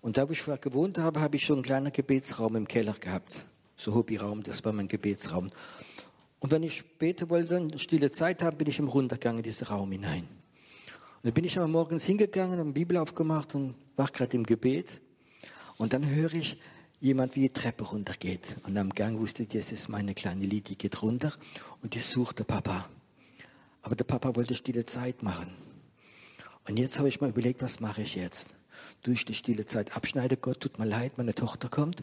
Und 0.00 0.16
da, 0.16 0.26
wo 0.26 0.32
ich 0.32 0.42
gewohnt 0.62 0.96
habe, 0.96 1.20
habe 1.20 1.36
ich 1.36 1.44
so 1.44 1.52
einen 1.52 1.62
kleinen 1.62 1.92
Gebetsraum 1.92 2.56
im 2.56 2.66
Keller 2.66 2.94
gehabt. 2.94 3.44
So 3.76 3.94
Hobbyraum, 3.94 4.44
das 4.44 4.64
war 4.64 4.72
mein 4.72 4.88
Gebetsraum. 4.88 5.48
Und 6.40 6.50
wenn 6.50 6.62
ich 6.62 6.78
später 6.78 7.28
wollte, 7.30 7.56
eine 7.56 7.78
stille 7.78 8.10
Zeit 8.10 8.42
haben, 8.42 8.56
bin 8.56 8.68
ich 8.68 8.78
im 8.78 8.88
Runtergang 8.88 9.36
in 9.36 9.42
diesen 9.42 9.66
Raum 9.66 9.92
hinein. 9.92 10.22
Und 10.22 11.24
dann 11.24 11.32
bin 11.34 11.44
ich 11.44 11.58
am 11.58 11.70
morgens 11.70 12.04
hingegangen, 12.04 12.58
habe 12.58 12.72
Bibel 12.72 12.96
aufgemacht 12.96 13.54
und 13.54 13.74
war 13.96 14.08
gerade 14.08 14.36
im 14.36 14.44
Gebet. 14.44 15.00
Und 15.76 15.92
dann 15.92 16.08
höre 16.08 16.32
ich 16.32 16.58
jemand, 17.00 17.36
wie 17.36 17.40
die 17.40 17.50
Treppe 17.50 17.84
runtergeht. 17.84 18.56
Und 18.64 18.76
am 18.78 18.90
Gang 18.90 19.18
wusste 19.18 19.42
ich, 19.42 19.50
das 19.50 19.70
ist 19.70 19.90
meine 19.90 20.14
kleine 20.14 20.46
Lied, 20.46 20.70
die 20.70 20.78
geht 20.78 21.02
runter 21.02 21.32
und 21.82 21.94
die 21.94 21.98
sucht 21.98 22.38
der 22.38 22.44
Papa. 22.44 22.88
Aber 23.82 23.94
der 23.94 24.04
Papa 24.04 24.34
wollte 24.34 24.54
stille 24.54 24.86
Zeit 24.86 25.22
machen. 25.22 25.52
Und 26.66 26.78
jetzt 26.78 26.98
habe 26.98 27.08
ich 27.08 27.20
mal 27.20 27.30
überlegt, 27.30 27.62
was 27.62 27.80
mache 27.80 28.02
ich 28.02 28.14
jetzt? 28.14 28.48
Durch 29.02 29.24
die 29.24 29.34
stille 29.34 29.66
Zeit 29.66 29.96
abschneide, 29.96 30.36
Gott 30.36 30.60
tut 30.60 30.78
mir 30.78 30.86
leid, 30.86 31.18
meine 31.18 31.34
Tochter 31.34 31.68
kommt. 31.68 32.02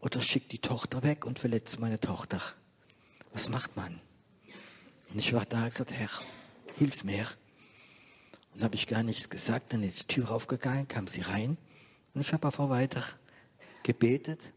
Oder 0.00 0.20
schickt 0.20 0.52
die 0.52 0.58
Tochter 0.58 1.02
weg 1.02 1.26
und 1.26 1.38
verletzt 1.38 1.80
meine 1.80 2.00
Tochter. 2.00 2.40
Was 3.32 3.48
macht 3.48 3.76
man? 3.76 4.00
Und 5.12 5.18
ich 5.18 5.32
war 5.32 5.44
da 5.44 5.64
und 5.64 5.70
gesagt, 5.70 5.92
Herr, 5.92 6.10
hilf 6.76 7.04
mir. 7.04 7.26
Und 8.54 8.62
habe 8.62 8.74
ich 8.74 8.86
gar 8.86 9.02
nichts 9.02 9.28
gesagt. 9.28 9.72
Dann 9.72 9.82
ist 9.82 10.00
die 10.02 10.14
Tür 10.14 10.30
aufgegangen, 10.30 10.88
kam 10.88 11.06
sie 11.06 11.20
rein. 11.20 11.56
Und 12.14 12.20
ich 12.20 12.32
habe 12.32 12.46
einfach 12.46 12.68
weiter 12.68 13.04
gebetet. 13.82 14.52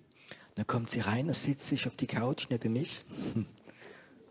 Dann 0.55 0.67
kommt 0.67 0.89
sie 0.89 0.99
rein 0.99 1.27
und 1.27 1.35
sitzt 1.35 1.67
sich 1.67 1.87
auf 1.87 1.95
die 1.95 2.07
Couch 2.07 2.47
neben 2.49 2.73
mich. 2.73 3.05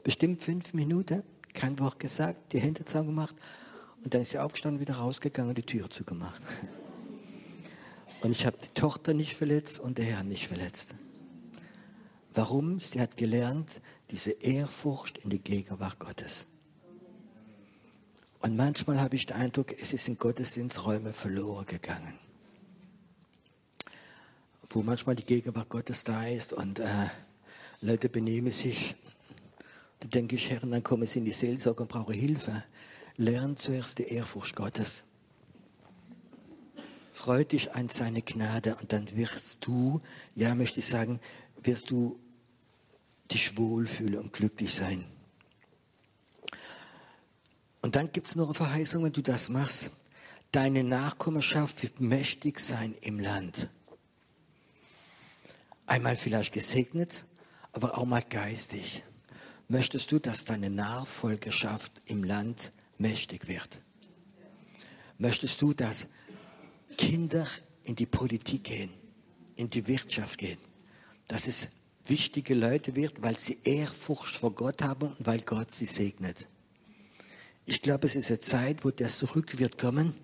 Bestimmt 0.04 0.42
fünf 0.42 0.74
Minuten, 0.74 1.22
kein 1.54 1.78
Wort 1.78 1.98
gesagt, 1.98 2.52
die 2.52 2.60
Hände 2.60 2.84
zusammen 2.84 3.08
gemacht. 3.08 3.34
Und 4.02 4.14
dann 4.14 4.22
ist 4.22 4.30
sie 4.30 4.38
aufgestanden, 4.38 4.80
wieder 4.80 4.94
rausgegangen 4.94 5.50
und 5.50 5.58
die 5.58 5.62
Tür 5.62 5.90
zugemacht. 5.90 6.40
Und 8.22 8.32
ich 8.32 8.44
habe 8.44 8.58
die 8.62 8.68
Tochter 8.74 9.14
nicht 9.14 9.34
verletzt 9.34 9.80
und 9.80 9.96
der 9.96 10.04
Herr 10.04 10.24
nicht 10.24 10.46
verletzt. 10.46 10.94
Warum? 12.34 12.78
Sie 12.78 13.00
hat 13.00 13.16
gelernt, 13.16 13.80
diese 14.10 14.30
Ehrfurcht 14.30 15.18
in 15.18 15.30
die 15.30 15.40
Gegenwart 15.40 15.98
Gottes. 15.98 16.46
Und 18.40 18.56
manchmal 18.56 19.00
habe 19.00 19.16
ich 19.16 19.26
den 19.26 19.36
Eindruck, 19.36 19.78
es 19.80 19.92
ist 19.92 20.08
in 20.08 20.16
Gottesdiensträume 20.16 21.12
verloren 21.12 21.66
gegangen. 21.66 22.14
Wo 24.70 24.82
manchmal 24.82 25.16
die 25.16 25.24
Gegenwart 25.24 25.68
Gottes 25.68 26.04
da 26.04 26.26
ist 26.26 26.52
und 26.52 26.78
äh, 26.78 27.08
Leute 27.82 28.08
benehmen 28.08 28.52
sich. 28.52 28.94
Da 29.98 30.08
denke 30.08 30.36
ich, 30.36 30.50
Herr, 30.50 30.60
dann 30.60 30.82
kommen 30.82 31.06
sie 31.06 31.18
in 31.18 31.24
die 31.24 31.32
Seelsorge 31.32 31.82
und 31.82 31.88
brauchen 31.88 32.14
Hilfe. 32.14 32.64
Lern 33.16 33.56
zuerst 33.56 33.98
die 33.98 34.04
Ehrfurcht 34.04 34.56
Gottes. 34.56 35.04
Freu 37.12 37.44
dich 37.44 37.74
an 37.74 37.90
seine 37.90 38.22
Gnade 38.22 38.76
und 38.80 38.94
dann 38.94 39.14
wirst 39.14 39.66
du, 39.66 40.00
ja, 40.34 40.54
möchte 40.54 40.78
ich 40.78 40.86
sagen, 40.86 41.20
wirst 41.62 41.90
du 41.90 42.18
dich 43.30 43.56
wohlfühlen 43.56 44.18
und 44.18 44.32
glücklich 44.32 44.74
sein. 44.74 45.04
Und 47.82 47.96
dann 47.96 48.12
gibt 48.12 48.26
es 48.26 48.36
noch 48.36 48.46
eine 48.46 48.54
Verheißung, 48.54 49.04
wenn 49.04 49.12
du 49.12 49.22
das 49.22 49.48
machst. 49.48 49.90
Deine 50.52 50.84
Nachkommenschaft 50.84 51.82
wird 51.82 52.00
mächtig 52.00 52.60
sein 52.60 52.94
im 53.00 53.20
Land. 53.20 53.68
Einmal 55.86 56.16
vielleicht 56.16 56.52
gesegnet, 56.52 57.24
aber 57.72 57.96
auch 57.96 58.04
mal 58.04 58.22
geistig. 58.22 59.02
Möchtest 59.68 60.10
du, 60.12 60.18
dass 60.18 60.44
deine 60.44 60.68
Nachfolgerschaft 60.68 62.02
im 62.06 62.24
Land 62.24 62.72
mächtig 62.98 63.46
wird? 63.46 63.80
Möchtest 65.18 65.62
du, 65.62 65.72
dass 65.72 66.06
Kinder 66.96 67.46
in 67.84 67.94
die 67.94 68.06
Politik 68.06 68.64
gehen, 68.64 68.90
in 69.56 69.70
die 69.70 69.86
Wirtschaft 69.86 70.38
gehen, 70.38 70.58
dass 71.30 71.46
es 71.46 71.68
wichtige 72.06 72.54
Leute 72.54 72.96
wird, 72.96 73.22
weil 73.22 73.38
sie 73.38 73.58
Ehrfurcht 73.62 74.36
vor 74.36 74.52
Gott 74.52 74.82
haben 74.82 75.12
und 75.16 75.26
weil 75.26 75.40
Gott 75.42 75.70
sie 75.70 75.86
segnet. 75.86 76.48
Ich 77.66 77.82
glaube, 77.82 78.08
es 78.08 78.16
ist 78.16 78.30
eine 78.30 78.40
Zeit, 78.40 78.84
wo 78.84 78.90
der 78.90 79.08
zurück 79.08 79.58
wird 79.60 79.78
kommen. 79.78 80.14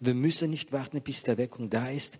Wir 0.00 0.14
müssen 0.14 0.48
nicht 0.48 0.72
warten, 0.72 1.02
bis 1.02 1.22
der 1.22 1.36
Weckung 1.36 1.68
da 1.68 1.88
ist. 1.90 2.18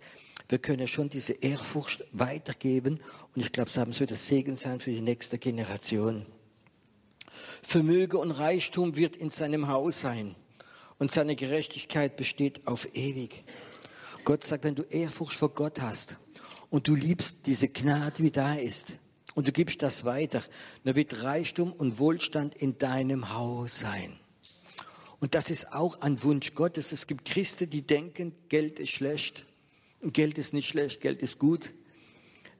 Wir 0.49 0.59
können 0.59 0.87
schon 0.87 1.09
diese 1.09 1.33
Ehrfurcht 1.33 2.03
weitergeben 2.11 2.99
und 3.35 3.41
ich 3.41 3.51
glaube, 3.51 3.71
es 3.71 3.99
wird 3.99 4.11
ein 4.11 4.17
Segen 4.17 4.55
sein 4.55 4.79
für 4.79 4.91
die 4.91 5.01
nächste 5.01 5.39
Generation. 5.39 6.23
Vermögen 7.63 8.17
und 8.17 8.31
Reichtum 8.31 8.95
wird 8.97 9.15
in 9.15 9.31
seinem 9.31 9.67
Haus 9.67 10.01
sein 10.01 10.35
und 10.99 11.11
seine 11.11 11.35
Gerechtigkeit 11.35 12.15
besteht 12.17 12.67
auf 12.67 12.87
ewig. 12.95 13.43
Gott 14.25 14.43
sagt, 14.43 14.63
wenn 14.63 14.75
du 14.75 14.83
Ehrfurcht 14.83 15.33
vor 15.33 15.49
Gott 15.49 15.81
hast 15.81 16.17
und 16.69 16.87
du 16.87 16.95
liebst 16.95 17.45
diese 17.45 17.67
Gnade, 17.67 18.23
wie 18.23 18.31
da 18.31 18.55
ist, 18.55 18.93
und 19.35 19.47
du 19.47 19.51
gibst 19.51 19.83
das 19.83 20.03
weiter, 20.03 20.41
dann 20.83 20.95
wird 20.95 21.21
Reichtum 21.21 21.71
und 21.71 21.99
Wohlstand 21.99 22.55
in 22.55 22.79
deinem 22.79 23.33
Haus 23.33 23.81
sein. 23.81 24.17
Und 25.19 25.35
das 25.35 25.51
ist 25.51 25.73
auch 25.73 26.01
ein 26.01 26.23
Wunsch 26.23 26.55
Gottes. 26.55 26.91
Es 26.91 27.05
gibt 27.05 27.25
Christen, 27.25 27.69
die 27.69 27.83
denken, 27.83 28.33
Geld 28.49 28.79
ist 28.79 28.89
schlecht. 28.89 29.45
Und 30.01 30.13
Geld 30.13 30.37
ist 30.39 30.53
nicht 30.53 30.67
schlecht, 30.67 31.01
Geld 31.01 31.21
ist 31.21 31.37
gut, 31.37 31.73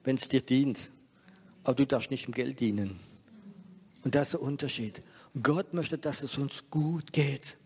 wenn 0.04 0.16
es 0.16 0.28
dir 0.28 0.40
dient. 0.40 0.90
Aber 1.64 1.74
du 1.74 1.84
darfst 1.84 2.10
nicht 2.10 2.26
im 2.26 2.32
Geld 2.32 2.60
dienen. 2.60 2.98
Und 4.04 4.14
das 4.14 4.28
ist 4.28 4.34
der 4.34 4.42
Unterschied. 4.42 5.02
Gott 5.42 5.74
möchte, 5.74 5.98
dass 5.98 6.22
es 6.22 6.38
uns 6.38 6.70
gut 6.70 7.12
geht. 7.12 7.58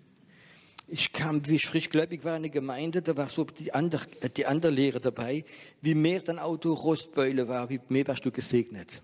Ich 0.94 1.10
kam, 1.10 1.48
wie 1.48 1.54
ich 1.54 1.64
frisch 1.64 1.88
gläubig 1.88 2.22
war, 2.22 2.32
in 2.32 2.42
eine 2.42 2.50
Gemeinde, 2.50 3.00
da 3.00 3.16
war 3.16 3.26
so 3.26 3.44
die 3.44 3.72
andere, 3.72 4.06
die 4.36 4.44
andere 4.44 4.70
Lehre 4.70 5.00
dabei. 5.00 5.42
Wie 5.80 5.94
mehr 5.94 6.20
dein 6.20 6.38
Auto 6.38 6.74
Rostbeule 6.74 7.48
war, 7.48 7.70
wie 7.70 7.80
mehr 7.88 8.06
warst 8.08 8.26
du 8.26 8.30
gesegnet. 8.30 9.00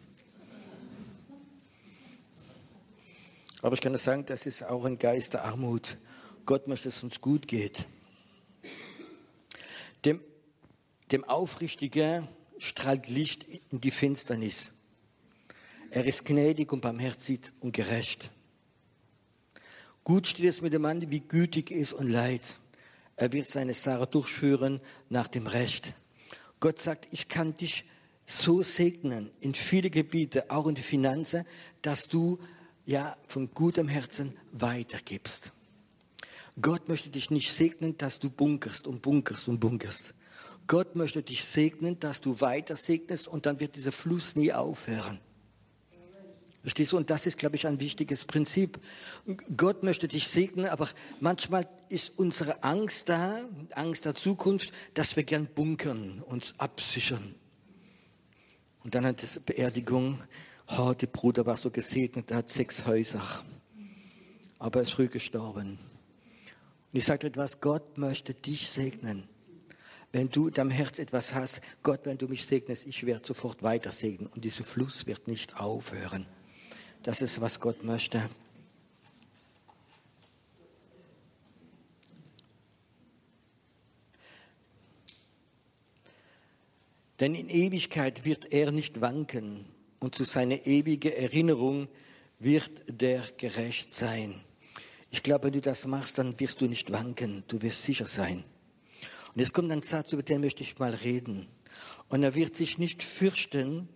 Aber 3.63 3.73
ich 3.73 3.81
kann 3.81 3.95
das 3.95 4.05
sagen, 4.05 4.27
das 4.27 4.45
ist 4.45 4.65
auch 4.65 4.85
ein 4.85 4.99
Geist 4.99 5.33
der 5.33 5.47
Armut. 5.47 5.97
Gott 6.45 6.69
möchte, 6.69 6.89
dass 6.89 6.99
es 6.99 7.03
uns 7.03 7.23
gut 7.23 7.49
geht. 7.49 7.87
Dem, 10.05 10.21
dem 11.11 11.25
Aufrichtigen 11.25 12.29
strahlt 12.59 13.09
Licht 13.09 13.47
in 13.71 13.81
die 13.81 13.93
Finsternis. 13.93 14.73
Er 15.91 16.05
ist 16.05 16.27
gnädig 16.27 16.71
und 16.71 16.83
barmherzig 16.83 17.41
und 17.61 17.73
gerecht. 17.73 18.31
Gut 20.09 20.27
steht 20.27 20.47
es 20.47 20.63
mit 20.63 20.73
dem 20.73 20.81
Mann, 20.81 21.11
wie 21.11 21.21
gütig 21.21 21.71
ist 21.71 21.93
und 21.93 22.09
leid. 22.09 22.41
Er 23.17 23.31
wird 23.31 23.47
seine 23.47 23.75
Sache 23.75 24.07
durchführen 24.07 24.81
nach 25.11 25.29
dem 25.29 25.47
Recht. 25.47 25.93
Gott 26.61 26.81
sagt, 26.81 27.09
ich 27.11 27.29
kann 27.29 27.55
dich 27.59 27.85
so 28.25 28.63
segnen 28.63 29.31
in 29.41 29.53
viele 29.53 29.91
Gebiete, 29.91 30.51
auch 30.51 30.67
in 30.67 30.77
die 30.77 30.83
Finanzen, 30.83 31.45
dass 31.83 32.09
du 32.09 32.39
ja 32.87 33.19
von 33.27 33.53
gutem 33.53 33.87
Herzen 33.87 34.35
weitergibst. 34.53 35.53
Gott 36.59 36.89
möchte 36.89 37.11
dich 37.11 37.29
nicht 37.29 37.53
segnen, 37.53 37.99
dass 37.99 38.19
du 38.19 38.31
bunkerst 38.31 38.87
und 38.87 39.03
bunkerst 39.03 39.47
und 39.47 39.61
bunkerst. 39.61 40.15
Gott 40.67 40.97
möchte 40.97 41.23
dich 41.23 41.45
segnen, 41.45 42.01
dass 42.01 42.23
du 42.23 42.41
weiter 42.41 42.77
segnest 42.77 43.29
und 43.29 43.45
dann 43.45 43.61
wird 43.61 43.77
dieser 43.77 43.93
Fluss 43.93 44.37
nie 44.37 44.55
aufhören. 44.55 45.21
Verstehst 46.63 46.93
du? 46.93 46.97
Und 46.97 47.11
das 47.11 47.27
ist, 47.27 47.39
glaube 47.39 47.57
ich, 47.57 47.67
ein 47.67 47.81
wichtiges 47.81 48.25
Prinzip. 48.25 48.79
Gott 49.57 49.83
möchte 49.83 50.09
dich 50.09 50.29
segnen, 50.29 50.67
aber 50.67 50.89
manchmal 51.21 51.69
ist 51.89 52.19
unsere 52.19 52.63
Angst 52.63 53.09
da, 53.09 53.45
Angst 53.73 54.05
der 54.05 54.15
Zukunft, 54.15 54.73
dass 54.95 55.17
wir 55.17 55.23
gern 55.23 55.47
bunkern, 55.47 56.23
uns 56.27 56.55
absichern. 56.59 57.35
Und 58.85 58.95
dann 58.95 59.07
hat 59.07 59.23
es 59.23 59.39
Beerdigung 59.41 60.21
oh, 60.77 60.93
der 60.93 61.07
Bruder 61.07 61.47
war 61.47 61.57
so 61.57 61.71
gesegnet, 61.71 62.31
der 62.31 62.39
hat 62.39 62.51
sechs 62.51 62.85
Häuser, 62.87 63.23
aber 64.59 64.81
er 64.81 64.83
ist 64.83 64.93
früh 64.93 65.09
gestorben. 65.09 65.79
Und 66.93 66.99
ich 66.99 67.05
sage 67.05 67.27
etwas, 67.27 67.61
Gott 67.61 67.99
möchte 67.99 68.35
dich 68.35 68.69
segnen. 68.71 69.29
Wenn 70.11 70.31
du 70.31 70.49
in 70.49 70.55
deinem 70.55 70.71
Herz 70.71 70.99
etwas 70.99 71.35
hast, 71.35 71.61
Gott, 71.83 72.01
wenn 72.05 72.17
du 72.17 72.29
mich 72.29 72.47
segnest, 72.47 72.87
ich 72.87 73.05
werde 73.05 73.27
sofort 73.27 73.63
weiter 73.63 73.93
segnen 73.93 74.27
und 74.29 74.45
dieser 74.45 74.65
Fluss 74.65 75.07
wird 75.07 75.29
nicht 75.29 75.61
aufhören. 75.61 76.27
Das 77.03 77.23
ist, 77.23 77.41
was 77.41 77.61
Gott 77.61 77.85
möchte. 77.85 78.29
Denn 87.21 87.35
in 87.35 87.49
Ewigkeit 87.49 88.25
wird 88.25 88.53
er 88.53 88.71
nicht 88.71 89.01
wanken 89.01 89.65
und 90.01 90.15
zu 90.15 90.25
seiner 90.25 90.67
ewigen 90.67 91.13
Erinnerung 91.13 91.89
wird 92.39 92.71
der 92.87 93.25
gerecht 93.37 93.95
sein. 93.95 94.41
Ich 95.11 95.23
glaube, 95.23 95.45
wenn 95.45 95.55
du 95.55 95.61
das 95.61 95.87
machst, 95.87 96.19
dann 96.19 96.39
wirst 96.39 96.61
du 96.61 96.67
nicht 96.67 96.93
wanken, 96.93 97.43
du 97.49 97.61
wirst 97.63 97.83
sicher 97.83 98.07
sein. 98.07 98.45
Und 99.35 99.41
jetzt 99.41 99.53
kommt 99.53 99.73
ein 99.73 99.83
Satz, 99.83 100.13
über 100.13 100.23
den 100.23 100.43
möchte 100.43 100.63
ich 100.63 100.79
mal 100.79 100.95
reden. 100.95 101.49
Und 102.09 102.23
er 102.23 102.35
wird 102.35 102.55
sich 102.55 102.79
nicht 102.79 103.03
fürchten 103.03 103.89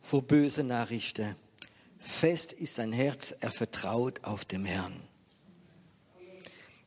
vor 0.00 0.22
böse 0.22 0.62
Nachrichten. 0.62 1.34
Fest 1.98 2.52
ist 2.52 2.76
sein 2.76 2.92
Herz, 2.92 3.34
er 3.40 3.50
vertraut 3.50 4.24
auf 4.24 4.44
dem 4.44 4.64
Herrn. 4.64 4.94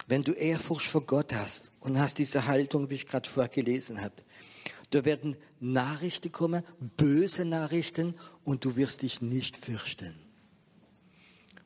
Wenn 0.07 0.23
du 0.23 0.31
Ehrfurcht 0.33 0.87
vor 0.87 1.05
Gott 1.05 1.33
hast 1.33 1.71
und 1.79 1.99
hast 1.99 2.17
diese 2.17 2.47
Haltung, 2.47 2.89
wie 2.89 2.95
ich 2.95 3.07
gerade 3.07 3.29
vorher 3.29 3.49
gelesen 3.49 4.01
habe, 4.01 4.15
da 4.89 5.05
werden 5.05 5.37
Nachrichten 5.59 6.31
kommen, 6.31 6.63
böse 6.97 7.45
Nachrichten, 7.45 8.13
und 8.43 8.65
du 8.65 8.75
wirst 8.75 9.03
dich 9.03 9.21
nicht 9.21 9.57
fürchten. 9.57 10.13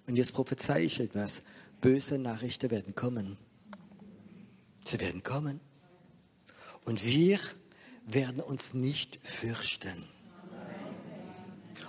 Und 0.06 0.16
jetzt 0.16 0.34
prophezei 0.34 0.84
ich 0.84 1.00
etwas. 1.00 1.42
Böse 1.82 2.20
Nachrichten 2.20 2.70
werden 2.70 2.94
kommen. 2.94 3.38
Sie 4.86 5.00
werden 5.00 5.24
kommen. 5.24 5.60
Und 6.84 7.04
wir 7.04 7.40
werden 8.06 8.42
uns 8.42 8.75
nicht 8.75 9.18
fürchten. 9.24 10.04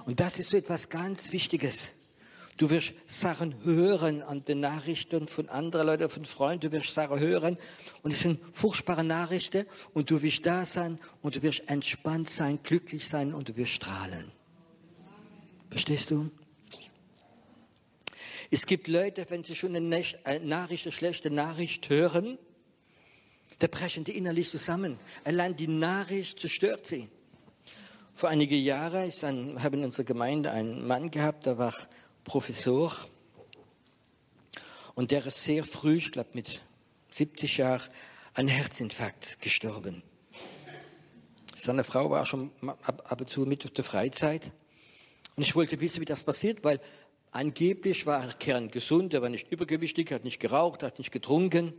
Und 0.06 0.20
das 0.20 0.38
ist 0.38 0.50
so 0.50 0.56
etwas 0.56 0.88
ganz 0.88 1.32
Wichtiges. 1.32 1.90
Du 2.56 2.70
wirst 2.70 2.94
Sachen 3.06 3.54
hören 3.64 4.22
an 4.22 4.44
den 4.44 4.60
Nachrichten 4.60 5.28
von 5.28 5.48
anderen 5.50 5.88
Leuten, 5.88 6.08
von 6.08 6.24
Freunden. 6.24 6.70
Du 6.70 6.72
wirst 6.72 6.94
Sachen 6.94 7.18
hören 7.18 7.58
und 8.02 8.12
es 8.12 8.20
sind 8.20 8.40
furchtbare 8.54 9.04
Nachrichten 9.04 9.66
und 9.92 10.10
du 10.10 10.22
wirst 10.22 10.46
da 10.46 10.64
sein 10.64 10.98
und 11.22 11.36
du 11.36 11.42
wirst 11.42 11.68
entspannt 11.68 12.30
sein, 12.30 12.60
glücklich 12.62 13.06
sein 13.06 13.34
und 13.34 13.50
du 13.50 13.56
wirst 13.56 13.72
strahlen. 13.72 14.30
Verstehst 15.70 16.12
du? 16.12 16.30
Es 18.50 18.64
gibt 18.64 18.86
Leute, 18.86 19.26
wenn 19.28 19.42
sie 19.42 19.56
schon 19.56 19.74
eine 19.74 20.00
Nachricht, 20.40 20.86
eine 20.86 20.92
schlechte 20.92 21.30
Nachricht 21.30 21.90
hören, 21.90 22.38
da 23.58 23.66
brechen 23.66 24.04
die 24.04 24.16
innerlich 24.16 24.48
zusammen. 24.50 24.98
Allein 25.24 25.56
die 25.56 25.68
Nachricht 25.68 26.38
zerstört 26.38 26.86
sie. 26.86 27.08
Vor 28.16 28.30
einigen 28.30 28.64
Jahren 28.64 29.10
ich 29.10 29.22
habe 29.22 29.76
in 29.76 29.84
unserer 29.84 30.04
Gemeinde 30.04 30.50
einen 30.50 30.86
Mann 30.86 31.10
gehabt, 31.10 31.44
der 31.44 31.58
war 31.58 31.74
Professor. 32.24 32.90
Und 34.94 35.10
der 35.10 35.26
ist 35.26 35.42
sehr 35.42 35.64
früh, 35.64 35.98
ich 35.98 36.12
glaube 36.12 36.30
mit 36.32 36.62
70 37.10 37.58
Jahren, 37.58 37.82
an 38.32 38.48
Herzinfarkt 38.48 39.42
gestorben. 39.42 40.02
Seine 41.54 41.84
Frau 41.84 42.08
war 42.08 42.24
schon 42.24 42.52
ab, 42.62 43.04
ab 43.06 43.20
und 43.20 43.28
zu 43.28 43.42
mit 43.42 43.66
auf 43.66 43.72
der 43.72 43.84
Freizeit. 43.84 44.50
Und 45.36 45.42
ich 45.42 45.54
wollte 45.54 45.78
wissen, 45.82 46.00
wie 46.00 46.06
das 46.06 46.22
passiert, 46.22 46.64
weil 46.64 46.80
angeblich 47.32 48.06
war 48.06 48.24
er 48.24 48.32
kerngesund, 48.32 49.12
er 49.12 49.20
war 49.20 49.28
nicht 49.28 49.52
übergewichtig, 49.52 50.10
hat 50.10 50.24
nicht 50.24 50.40
geraucht, 50.40 50.82
hat 50.82 50.98
nicht 50.98 51.12
getrunken. 51.12 51.74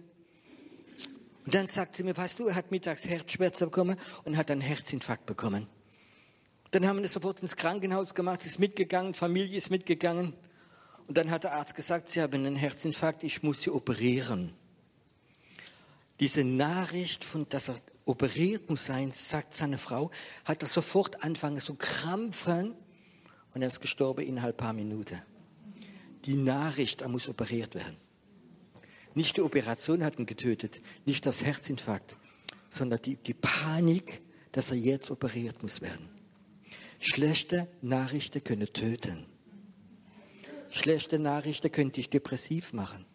Und 1.48 1.56
dann 1.56 1.66
sagte 1.66 1.98
sie 1.98 2.04
mir, 2.04 2.16
weißt 2.16 2.38
du, 2.38 2.46
er 2.46 2.54
hat 2.54 2.70
mittags 2.70 3.06
Herzschmerzen 3.06 3.70
bekommen 3.70 3.98
und 4.24 4.38
hat 4.38 4.52
einen 4.52 4.62
Herzinfarkt 4.62 5.26
bekommen. 5.26 5.68
Dann 6.72 6.86
haben 6.86 6.98
wir 6.98 7.04
das 7.04 7.14
sofort 7.14 7.42
ins 7.42 7.56
Krankenhaus 7.56 8.14
gemacht, 8.14 8.46
ist 8.46 8.60
mitgegangen, 8.60 9.14
Familie 9.14 9.58
ist 9.58 9.70
mitgegangen. 9.70 10.34
Und 11.08 11.18
dann 11.18 11.32
hat 11.32 11.46
der 11.46 11.54
Arzt 11.54 11.76
gesagt, 11.76 12.10
Sie 12.10 12.22
haben 12.22 12.34
einen 12.34 12.56
Herzinfarkt, 12.56 13.24
ich 13.24 13.42
muss 13.44 13.62
Sie 13.62 13.70
operieren. 13.70 14.54
Diese 16.20 16.44
Nachricht, 16.44 17.24
von, 17.24 17.48
dass 17.48 17.70
er 17.70 17.76
operiert 18.06 18.70
muss 18.70 18.86
sein, 18.86 19.12
sagt 19.12 19.54
seine 19.54 19.78
Frau, 19.78 20.12
hat 20.46 20.62
er 20.64 20.68
sofort 20.68 21.24
angefangen 21.24 21.62
zu 21.62 21.76
krampfen 21.76 22.74
und 23.54 23.62
er 23.62 23.68
ist 23.68 23.80
gestorben 23.80 24.26
innerhalb 24.26 24.56
ein 24.56 24.66
paar 24.66 24.74
Minuten. 24.74 25.22
Die 26.26 26.36
Nachricht, 26.36 27.02
er 27.02 27.08
muss 27.08 27.30
operiert 27.30 27.76
werden. 27.76 27.96
Nicht 29.14 29.38
die 29.38 29.42
Operation 29.42 30.04
hat 30.04 30.20
ihn 30.20 30.26
getötet, 30.26 30.82
nicht 31.06 31.26
das 31.26 31.44
Herzinfarkt, 31.44 32.18
sondern 32.70 33.02
die, 33.02 33.16
die 33.16 33.34
Panik, 33.34 34.22
dass 34.52 34.72
er 34.72 34.78
jetzt 34.78 35.10
operiert 35.12 35.62
muss 35.62 35.82
werden. 35.82 36.17
Schlechte 37.00 37.68
Nachrichten 37.82 38.44
können 38.44 38.72
töten. 38.74 39.26
Schlechte 40.70 41.20
Nachrichten 41.20 41.72
können 41.72 41.92
dich 41.92 42.10
depressiv 42.10 42.74
machen. 42.74 43.06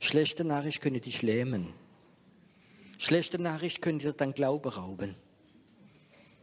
Schlechte 0.00 0.44
Nachrichten 0.44 0.82
können 0.82 1.00
dich 1.00 1.22
lähmen. 1.22 1.72
Schlechte 2.98 3.38
Nachrichten 3.40 3.80
können 3.80 3.98
dir 3.98 4.12
dein 4.12 4.34
Glaube 4.34 4.76
rauben. 4.76 5.16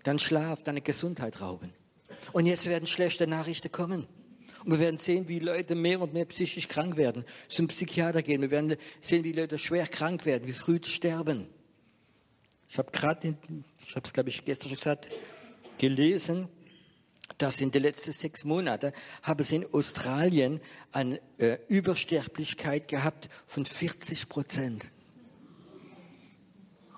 Dein 0.03 0.19
Schlaf, 0.19 0.63
deine 0.63 0.81
Gesundheit 0.81 1.41
rauben. 1.41 1.71
Und 2.33 2.45
jetzt 2.45 2.65
werden 2.67 2.87
schlechte 2.87 3.27
Nachrichten 3.27 3.71
kommen. 3.71 4.07
Und 4.65 4.71
wir 4.71 4.79
werden 4.79 4.97
sehen, 4.97 5.27
wie 5.27 5.39
Leute 5.39 5.75
mehr 5.75 6.01
und 6.01 6.13
mehr 6.13 6.25
psychisch 6.25 6.67
krank 6.67 6.97
werden, 6.97 7.23
zum 7.47 7.67
Psychiater 7.67 8.21
gehen. 8.21 8.41
Wir 8.41 8.51
werden 8.51 8.75
sehen, 8.99 9.23
wie 9.23 9.31
Leute 9.31 9.57
schwer 9.57 9.87
krank 9.87 10.25
werden, 10.25 10.47
wie 10.47 10.53
früh 10.53 10.79
sterben. 10.83 11.47
Ich 12.67 12.77
habe 12.77 12.91
gerade, 12.91 13.35
ich 13.85 13.95
habe 13.95 14.05
es 14.05 14.13
glaube 14.13 14.29
ich 14.29 14.43
gestern 14.43 14.69
schon 14.69 14.77
gesagt, 14.77 15.09
gelesen, 15.77 16.49
dass 17.39 17.61
in 17.61 17.71
den 17.71 17.83
letzten 17.83 18.11
sechs 18.11 18.43
Monaten 18.43 18.91
haben 19.23 19.43
sie 19.43 19.57
in 19.57 19.73
Australien 19.73 20.59
eine 20.91 21.19
äh, 21.37 21.57
Übersterblichkeit 21.67 22.87
gehabt 22.87 23.29
von 23.47 23.65
40 23.65 24.29
Prozent. 24.29 24.91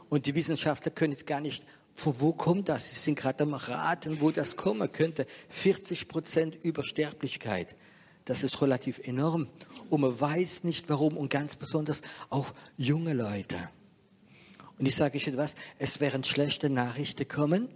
Und 0.10 0.26
die 0.26 0.36
Wissenschaftler 0.36 0.92
können 0.92 1.16
gar 1.26 1.40
nicht, 1.40 1.64
von 1.94 2.20
wo 2.20 2.34
kommt 2.34 2.70
das? 2.70 2.90
Sie 2.90 2.96
sind 2.96 3.20
gerade 3.20 3.44
am 3.44 3.54
Raten, 3.54 4.20
wo 4.20 4.32
das 4.32 4.56
kommen 4.56 4.92
könnte. 4.92 5.26
40 5.50 6.08
Prozent 6.08 6.58
Übersterblichkeit. 6.64 7.76
Das 8.26 8.44
ist 8.44 8.62
relativ 8.62 9.00
enorm. 9.00 9.48
Und 9.90 10.02
man 10.02 10.20
weiß 10.20 10.64
nicht 10.64 10.90
warum 10.90 11.18
und 11.18 11.30
ganz 11.30 11.56
besonders 11.56 12.02
auch 12.30 12.52
junge 12.78 13.14
Leute. 13.14 13.58
Und 14.80 14.88
ich 14.88 14.96
sage 14.96 15.18
euch 15.18 15.28
etwas, 15.28 15.54
es 15.78 16.00
werden 16.00 16.24
schlechte 16.24 16.70
Nachrichten 16.70 17.28
kommen 17.28 17.70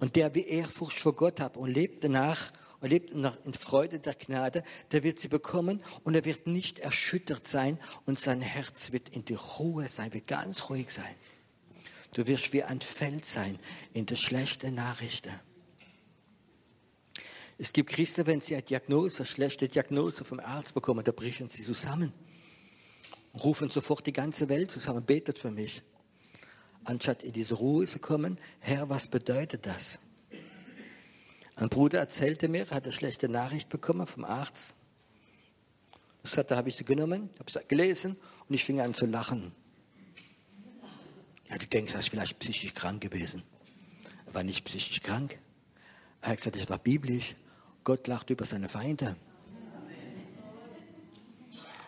und 0.00 0.16
der 0.16 0.34
wie 0.34 0.44
Ehrfurcht 0.44 0.98
vor 0.98 1.14
Gott 1.14 1.40
hat 1.40 1.56
und 1.56 1.68
lebt 1.68 2.02
danach 2.02 2.50
und 2.80 2.88
lebt 2.88 3.12
in 3.12 3.52
Freude 3.52 4.00
der 4.00 4.14
Gnade, 4.14 4.64
der 4.90 5.02
wird 5.02 5.20
sie 5.20 5.28
bekommen 5.28 5.82
und 6.02 6.14
er 6.14 6.24
wird 6.24 6.46
nicht 6.46 6.78
erschüttert 6.78 7.46
sein 7.46 7.78
und 8.06 8.18
sein 8.18 8.40
Herz 8.40 8.92
wird 8.92 9.10
in 9.10 9.24
die 9.24 9.34
Ruhe 9.34 9.86
sein, 9.88 10.12
wird 10.14 10.26
ganz 10.26 10.70
ruhig 10.70 10.90
sein. 10.90 11.14
Du 12.14 12.26
wirst 12.26 12.52
wie 12.52 12.64
ein 12.64 12.80
Feld 12.80 13.26
sein 13.26 13.58
in 13.92 14.06
der 14.06 14.16
schlechten 14.16 14.74
Nachrichten. 14.74 15.32
Es 17.58 17.74
gibt 17.74 17.90
Christen, 17.90 18.26
wenn 18.26 18.40
sie 18.40 18.54
eine 18.54 18.62
Diagnose, 18.62 19.18
eine 19.18 19.26
schlechte 19.26 19.68
Diagnose 19.68 20.24
vom 20.24 20.40
Arzt 20.40 20.72
bekommen, 20.72 21.04
da 21.04 21.12
brechen 21.12 21.50
sie 21.50 21.62
zusammen, 21.62 22.14
rufen 23.34 23.68
sofort 23.68 24.06
die 24.06 24.14
ganze 24.14 24.48
Welt 24.48 24.70
zusammen, 24.70 25.04
betet 25.04 25.38
für 25.38 25.50
mich 25.50 25.82
anstatt 26.84 27.22
in 27.22 27.32
diese 27.32 27.54
Ruhe 27.54 27.86
zu 27.86 27.98
kommen, 27.98 28.38
Herr, 28.58 28.88
was 28.88 29.08
bedeutet 29.08 29.66
das? 29.66 29.98
Ein 31.56 31.68
Bruder 31.68 31.98
erzählte 31.98 32.48
mir, 32.48 32.66
er 32.70 32.76
hat 32.76 32.84
eine 32.84 32.92
schlechte 32.92 33.28
Nachricht 33.28 33.68
bekommen 33.68 34.06
vom 34.06 34.24
Arzt. 34.24 34.74
Das 36.22 36.46
da 36.46 36.56
habe 36.56 36.68
ich 36.68 36.76
sie 36.76 36.84
genommen, 36.84 37.30
habe 37.38 37.50
sie 37.50 37.60
gelesen 37.66 38.16
und 38.48 38.54
ich 38.54 38.64
fing 38.64 38.80
an 38.80 38.94
zu 38.94 39.06
lachen. 39.06 39.52
Ja, 41.48 41.58
du 41.58 41.66
denkst, 41.66 41.94
er 41.94 42.00
ist 42.00 42.10
vielleicht 42.10 42.38
psychisch 42.38 42.74
krank 42.74 43.00
gewesen. 43.00 43.42
Er 44.26 44.34
war 44.34 44.42
nicht 44.42 44.64
psychisch 44.64 45.02
krank. 45.02 45.38
Er 46.22 46.30
hat 46.30 46.38
gesagt, 46.38 46.56
es 46.56 46.70
war 46.70 46.78
biblisch. 46.78 47.34
Gott 47.82 48.06
lacht 48.06 48.30
über 48.30 48.44
seine 48.44 48.68
Feinde. 48.68 49.16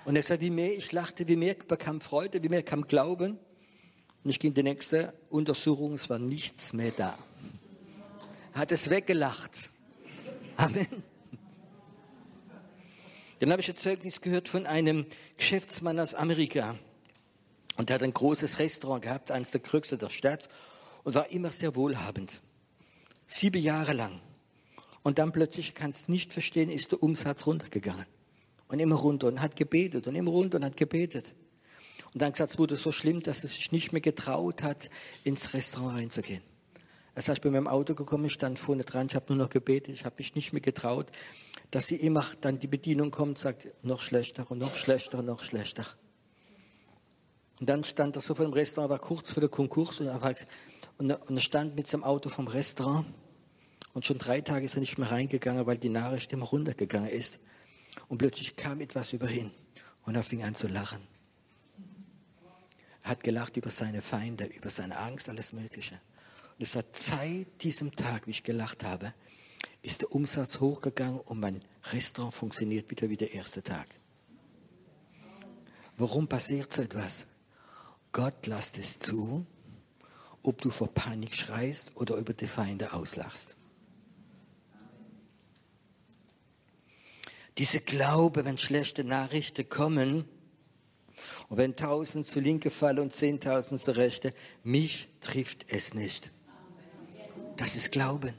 Und 0.04 0.16
er 0.16 0.22
sagt, 0.22 0.40
wie 0.40 0.50
mehr 0.50 0.76
ich 0.76 0.90
lachte, 0.90 1.28
wie 1.28 1.36
mehr 1.36 1.54
bekam 1.54 2.00
Freude, 2.00 2.42
wie 2.42 2.48
mehr 2.48 2.62
kam 2.62 2.86
Glauben. 2.86 3.38
Und 4.24 4.30
ich 4.30 4.38
ging 4.38 4.50
in 4.50 4.54
die 4.54 4.62
nächste 4.62 5.12
Untersuchung, 5.30 5.94
es 5.94 6.08
war 6.08 6.18
nichts 6.18 6.72
mehr 6.72 6.92
da. 6.92 7.16
Er 8.54 8.60
hat 8.60 8.72
es 8.72 8.88
weggelacht. 8.90 9.70
Amen. 10.56 10.86
Dann 13.40 13.50
habe 13.50 13.60
ich 13.60 13.68
ein 13.68 13.76
Zeugnis 13.76 14.20
gehört 14.20 14.48
von 14.48 14.66
einem 14.66 15.06
Geschäftsmann 15.36 15.98
aus 15.98 16.14
Amerika. 16.14 16.76
Und 17.76 17.88
der 17.88 17.94
hat 17.94 18.02
ein 18.04 18.14
großes 18.14 18.60
Restaurant 18.60 19.02
gehabt, 19.02 19.32
eines 19.32 19.50
der 19.50 19.60
größten 19.60 19.98
der 19.98 20.10
Stadt, 20.10 20.48
und 21.02 21.14
war 21.14 21.28
immer 21.30 21.50
sehr 21.50 21.74
wohlhabend. 21.74 22.40
Sieben 23.26 23.60
Jahre 23.60 23.94
lang. 23.94 24.20
Und 25.02 25.18
dann 25.18 25.32
plötzlich, 25.32 25.74
kannst 25.74 26.06
du 26.06 26.12
nicht 26.12 26.32
verstehen, 26.32 26.70
ist 26.70 26.92
der 26.92 27.02
Umsatz 27.02 27.46
runtergegangen. 27.46 28.06
Und 28.68 28.78
immer 28.78 28.94
runter 28.94 29.26
und 29.26 29.40
hat 29.40 29.56
gebetet 29.56 30.06
und 30.06 30.14
immer 30.14 30.30
runter 30.30 30.58
und 30.58 30.64
hat 30.64 30.76
gebetet. 30.76 31.34
Und 32.14 32.20
dann 32.20 32.32
gesagt, 32.32 32.52
es 32.52 32.58
wurde 32.58 32.76
so 32.76 32.92
schlimm, 32.92 33.22
dass 33.22 33.42
er 33.42 33.48
sich 33.48 33.72
nicht 33.72 33.92
mehr 33.92 34.02
getraut 34.02 34.62
hat, 34.62 34.90
ins 35.24 35.54
Restaurant 35.54 35.98
reinzugehen. 35.98 36.42
Das 37.14 37.28
heißt, 37.28 37.38
ich 37.38 37.42
bin 37.42 37.52
mit 37.52 37.60
dem 37.60 37.68
Auto 37.68 37.94
gekommen, 37.94 38.26
ich 38.26 38.32
stand 38.32 38.58
vorne 38.58 38.84
dran, 38.84 39.06
ich 39.08 39.14
habe 39.14 39.26
nur 39.28 39.44
noch 39.44 39.50
gebetet, 39.50 39.94
ich 39.94 40.04
habe 40.04 40.16
mich 40.18 40.34
nicht 40.34 40.52
mehr 40.52 40.62
getraut, 40.62 41.10
dass 41.70 41.86
sie 41.86 41.96
immer 41.96 42.24
dann 42.40 42.58
die 42.58 42.66
Bedienung 42.66 43.10
kommt 43.10 43.38
sagt, 43.38 43.68
noch 43.82 44.02
schlechter 44.02 44.50
und 44.50 44.58
noch 44.58 44.74
schlechter 44.76 45.18
und 45.18 45.26
noch 45.26 45.42
schlechter. 45.42 45.86
Und 47.60 47.68
dann 47.68 47.84
stand 47.84 48.16
er 48.16 48.22
so 48.22 48.34
vor 48.34 48.44
dem 48.44 48.52
Restaurant, 48.52 48.90
war 48.90 48.98
kurz 48.98 49.30
vor 49.30 49.40
der 49.40 49.50
Konkurs 49.50 50.00
und 50.00 50.06
er, 50.06 50.34
und 50.98 51.10
er 51.10 51.40
stand 51.40 51.76
mit 51.76 51.86
seinem 51.86 52.04
Auto 52.04 52.28
vom 52.28 52.46
Restaurant 52.46 53.06
und 53.94 54.06
schon 54.06 54.18
drei 54.18 54.40
Tage 54.40 54.64
ist 54.64 54.74
er 54.74 54.80
nicht 54.80 54.98
mehr 54.98 55.10
reingegangen, 55.10 55.66
weil 55.66 55.78
die 55.78 55.88
Nachricht 55.88 56.32
immer 56.32 56.46
runtergegangen 56.46 57.10
ist. 57.10 57.38
Und 58.08 58.18
plötzlich 58.18 58.56
kam 58.56 58.80
etwas 58.80 59.12
über 59.12 59.30
ihn 59.30 59.50
und 60.04 60.14
er 60.14 60.22
fing 60.22 60.42
an 60.42 60.54
zu 60.54 60.66
lachen. 60.66 60.98
Hat 63.02 63.22
gelacht 63.22 63.56
über 63.56 63.70
seine 63.70 64.02
Feinde, 64.02 64.44
über 64.44 64.70
seine 64.70 64.98
Angst, 64.98 65.28
alles 65.28 65.52
Mögliche. 65.52 66.00
Und 66.58 66.62
es 66.62 66.76
hat 66.76 66.96
seit 66.96 67.62
diesem 67.62 67.94
Tag, 67.94 68.26
wie 68.26 68.30
ich 68.30 68.42
gelacht 68.42 68.84
habe, 68.84 69.12
ist 69.82 70.02
der 70.02 70.12
Umsatz 70.12 70.60
hochgegangen 70.60 71.20
und 71.20 71.40
mein 71.40 71.60
Restaurant 71.92 72.34
funktioniert 72.34 72.90
wieder 72.90 73.08
wie 73.08 73.16
der 73.16 73.32
erste 73.32 73.62
Tag. 73.62 73.88
Warum 75.96 76.28
passiert 76.28 76.72
so 76.72 76.82
etwas? 76.82 77.26
Gott 78.12 78.46
lässt 78.46 78.78
es 78.78 78.98
zu, 78.98 79.46
ob 80.42 80.60
du 80.60 80.70
vor 80.70 80.92
Panik 80.92 81.34
schreist 81.34 81.96
oder 81.96 82.16
über 82.16 82.32
die 82.32 82.46
Feinde 82.46 82.92
auslachst. 82.92 83.56
Diese 87.58 87.80
Glaube, 87.80 88.44
wenn 88.44 88.58
schlechte 88.58 89.04
Nachrichten 89.04 89.68
kommen 89.68 90.24
und 91.52 91.58
wenn 91.58 91.76
tausend 91.76 92.24
zu 92.24 92.40
linke 92.40 92.70
fallen 92.70 92.98
und 92.98 93.12
zehntausend 93.12 93.82
zu 93.82 93.94
rechte, 93.94 94.32
mich 94.64 95.08
trifft 95.20 95.66
es 95.68 95.92
nicht. 95.92 96.30
Das 97.58 97.76
ist 97.76 97.92
Glauben. 97.92 98.32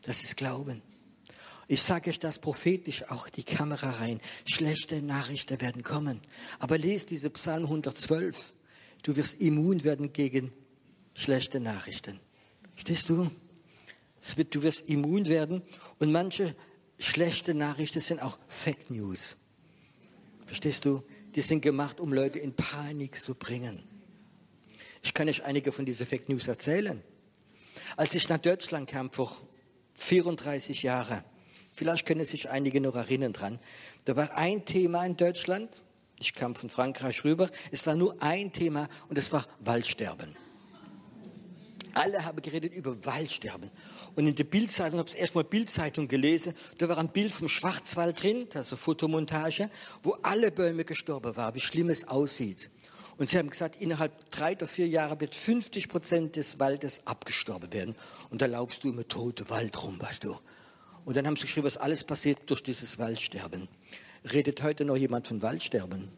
Das 0.00 0.24
ist 0.24 0.34
Glauben. 0.38 0.80
Ich 1.68 1.82
sage 1.82 2.08
euch 2.08 2.18
das 2.18 2.38
prophetisch 2.38 3.04
auch 3.10 3.28
die 3.28 3.44
Kamera 3.44 3.90
rein. 3.90 4.22
Schlechte 4.46 5.02
Nachrichten 5.02 5.60
werden 5.60 5.82
kommen. 5.82 6.22
Aber 6.58 6.78
lest 6.78 7.10
diese 7.10 7.28
Psalm 7.28 7.64
112. 7.64 8.54
Du 9.02 9.14
wirst 9.14 9.38
immun 9.42 9.84
werden 9.84 10.14
gegen 10.14 10.54
schlechte 11.12 11.60
Nachrichten. 11.60 12.18
Stehst 12.76 13.10
du? 13.10 13.30
Wird, 14.36 14.54
du 14.54 14.62
wirst 14.62 14.88
immun 14.88 15.26
werden 15.26 15.60
und 15.98 16.12
manche 16.12 16.56
schlechte 16.98 17.52
Nachrichten 17.52 18.00
sind 18.00 18.22
auch 18.22 18.38
Fake 18.48 18.90
News. 18.90 19.36
Verstehst 20.46 20.86
du? 20.86 21.02
Die 21.36 21.42
sind 21.42 21.60
gemacht, 21.60 22.00
um 22.00 22.12
Leute 22.12 22.38
in 22.38 22.56
Panik 22.56 23.20
zu 23.20 23.34
bringen. 23.34 23.82
Ich 25.02 25.14
kann 25.14 25.28
euch 25.28 25.44
einige 25.44 25.70
von 25.70 25.84
diesen 25.84 26.06
Fake 26.06 26.28
News 26.28 26.48
erzählen. 26.48 27.02
Als 27.96 28.14
ich 28.14 28.28
nach 28.28 28.38
Deutschland 28.38 28.88
kam 28.88 29.12
vor 29.12 29.36
34 29.94 30.82
Jahren, 30.82 31.22
vielleicht 31.72 32.06
können 32.06 32.24
sich 32.24 32.48
einige 32.48 32.80
noch 32.80 32.96
erinnern 32.96 33.34
dran, 33.34 33.58
da 34.06 34.16
war 34.16 34.34
ein 34.36 34.64
Thema 34.64 35.04
in 35.04 35.16
Deutschland, 35.16 35.82
ich 36.18 36.32
kam 36.32 36.56
von 36.56 36.70
Frankreich 36.70 37.22
rüber, 37.22 37.50
es 37.70 37.86
war 37.86 37.94
nur 37.94 38.20
ein 38.22 38.52
Thema 38.52 38.88
und 39.08 39.18
es 39.18 39.30
war 39.30 39.46
Waldsterben. 39.60 40.34
Alle 41.96 42.26
haben 42.26 42.42
geredet 42.42 42.74
über 42.74 42.94
Waldsterben. 43.06 43.70
Und 44.16 44.26
in 44.26 44.34
der 44.34 44.44
Bildzeitung, 44.44 44.98
habe 44.98 45.08
ich 45.08 45.16
erstmal 45.16 45.44
Bildzeitung 45.44 46.08
gelesen, 46.08 46.52
da 46.76 46.90
war 46.90 46.98
ein 46.98 47.08
Bild 47.08 47.32
vom 47.32 47.48
Schwarzwald 47.48 48.22
drin, 48.22 48.46
also 48.52 48.76
Fotomontage, 48.76 49.70
wo 50.02 50.12
alle 50.22 50.50
Bäume 50.50 50.84
gestorben 50.84 51.34
waren, 51.36 51.54
wie 51.54 51.60
schlimm 51.60 51.88
es 51.88 52.06
aussieht. 52.06 52.70
Und 53.16 53.30
sie 53.30 53.38
haben 53.38 53.48
gesagt, 53.48 53.80
innerhalb 53.80 54.30
drei 54.30 54.52
oder 54.52 54.66
vier 54.66 54.86
Jahre 54.86 55.18
wird 55.20 55.34
50 55.34 55.88
Prozent 55.88 56.36
des 56.36 56.58
Waldes 56.58 57.00
abgestorben 57.06 57.72
werden. 57.72 57.96
Und 58.28 58.42
da 58.42 58.46
laufst 58.46 58.84
du 58.84 58.90
im 58.90 59.08
toten 59.08 59.48
Wald 59.48 59.82
rum, 59.82 59.98
weißt 59.98 60.24
du. 60.24 60.38
Und 61.06 61.16
dann 61.16 61.26
haben 61.26 61.36
sie 61.36 61.42
geschrieben, 61.42 61.66
was 61.66 61.78
alles 61.78 62.04
passiert 62.04 62.40
durch 62.50 62.62
dieses 62.62 62.98
Waldsterben. 62.98 63.68
Redet 64.34 64.62
heute 64.62 64.84
noch 64.84 64.96
jemand 64.96 65.28
von 65.28 65.40
Waldsterben? 65.40 66.10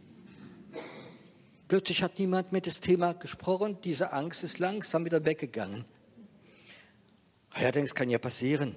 Plötzlich 1.69 2.03
hat 2.03 2.19
niemand 2.19 2.51
mehr 2.51 2.63
das 2.63 2.81
Thema 2.81 3.13
gesprochen. 3.13 3.79
Diese 3.85 4.13
Angst 4.13 4.43
ist 4.43 4.59
langsam 4.59 5.05
wieder 5.05 5.25
weggegangen. 5.25 5.85
Ja, 7.61 7.71
das 7.71 7.95
kann 7.95 8.09
ja 8.09 8.19
passieren. 8.19 8.75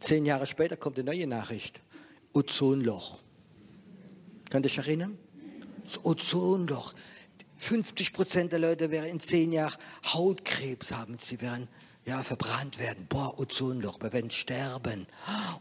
Zehn 0.00 0.26
Jahre 0.26 0.46
später 0.46 0.76
kommt 0.76 0.98
eine 0.98 1.04
neue 1.04 1.26
Nachricht. 1.28 1.82
Ozonloch. 2.32 3.20
Könnt 4.50 4.66
ihr 4.66 4.70
euch 4.70 4.78
erinnern? 4.78 5.18
Das 5.84 6.04
Ozonloch. 6.04 6.94
50 7.56 8.12
Prozent 8.12 8.52
der 8.52 8.58
Leute 8.58 8.90
werden 8.90 9.08
in 9.08 9.20
zehn 9.20 9.52
Jahren 9.52 9.76
Hautkrebs 10.04 10.92
haben. 10.92 11.18
Sie 11.20 11.40
werden 11.40 11.68
ja, 12.06 12.22
verbrannt 12.22 12.80
werden. 12.80 13.06
Boah, 13.08 13.38
Ozonloch, 13.38 14.00
wir 14.00 14.12
werden 14.12 14.30
sterben. 14.30 15.06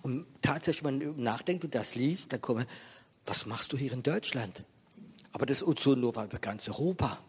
Und 0.01 0.25
tatsächlich, 0.41 0.83
wenn 0.83 0.97
man 0.97 1.21
nachdenkt 1.21 1.65
und 1.65 1.75
das 1.75 1.95
liest, 1.95 2.33
dann 2.33 2.41
kommen, 2.41 2.65
was 3.25 3.45
machst 3.45 3.73
du 3.73 3.77
hier 3.77 3.91
in 3.91 4.01
Deutschland? 4.01 4.63
Aber 5.31 5.45
das 5.45 5.65
Ozonloch 5.65 6.15
war 6.15 6.25
über 6.25 6.39
ganz 6.39 6.67
Europa. 6.67 7.19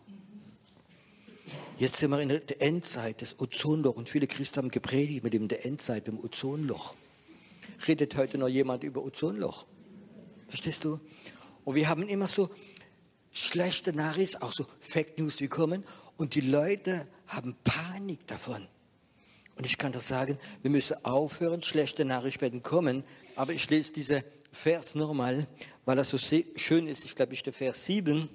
Jetzt 1.76 1.96
sind 1.96 2.10
wir 2.10 2.20
in 2.20 2.28
der 2.28 2.62
Endzeit, 2.62 3.22
das 3.22 3.40
Ozonloch. 3.40 3.96
Und 3.96 4.08
viele 4.08 4.26
Christen 4.26 4.58
haben 4.58 4.70
gepredigt 4.70 5.24
mit 5.24 5.32
dem 5.32 5.48
der 5.48 5.64
Endzeit, 5.64 6.06
dem 6.06 6.18
Ozonloch. 6.18 6.94
Redet 7.86 8.16
heute 8.16 8.38
noch 8.38 8.48
jemand 8.48 8.84
über 8.84 9.02
Ozonloch? 9.02 9.66
Verstehst 10.48 10.84
du? 10.84 11.00
Und 11.64 11.74
wir 11.74 11.88
haben 11.88 12.08
immer 12.08 12.28
so 12.28 12.50
schlechte 13.32 13.92
Nachrichten, 13.92 14.42
auch 14.42 14.52
so 14.52 14.66
Fake 14.80 15.18
News, 15.18 15.36
die 15.36 15.48
kommen. 15.48 15.84
Und 16.16 16.34
die 16.34 16.40
Leute 16.40 17.06
haben 17.28 17.56
Panik 17.64 18.26
davon. 18.26 18.66
Und 19.56 19.66
ich 19.66 19.78
kann 19.78 19.92
doch 19.92 20.02
sagen, 20.02 20.38
wir 20.62 20.70
müssen 20.70 21.04
aufhören, 21.04 21.62
schlechte 21.62 22.04
Nachrichten 22.04 22.40
werden 22.42 22.62
kommen. 22.62 23.04
Aber 23.36 23.52
ich 23.52 23.68
lese 23.70 23.92
diese 23.92 24.24
Vers 24.52 24.94
nochmal, 24.94 25.46
weil 25.84 25.98
er 25.98 26.04
so 26.04 26.18
schön 26.18 26.86
ist. 26.86 27.04
Ich 27.04 27.14
glaube, 27.14 27.34
ich 27.34 27.42
der 27.42 27.52
Vers 27.52 27.84
7. 27.84 28.28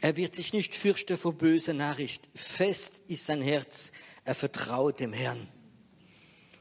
Er 0.00 0.16
wird 0.16 0.34
sich 0.34 0.52
nicht 0.52 0.74
fürchten 0.74 1.16
vor 1.16 1.34
böser 1.34 1.74
Nachricht. 1.74 2.28
Fest 2.34 3.00
ist 3.06 3.26
sein 3.26 3.42
Herz. 3.42 3.92
Er 4.24 4.34
vertraut 4.34 5.00
dem 5.00 5.12
Herrn. 5.12 5.48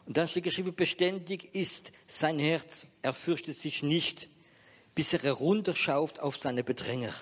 Und 0.05 0.17
dann 0.17 0.27
steht 0.27 0.43
geschrieben, 0.43 0.73
beständig 0.75 1.53
ist 1.53 1.91
sein 2.07 2.39
Herz. 2.39 2.87
Er 3.01 3.13
fürchtet 3.13 3.59
sich 3.59 3.83
nicht, 3.83 4.29
bis 4.95 5.13
er 5.13 5.21
herunterschauft 5.21 6.19
auf 6.19 6.37
seine 6.37 6.63
Bedränger. 6.63 7.13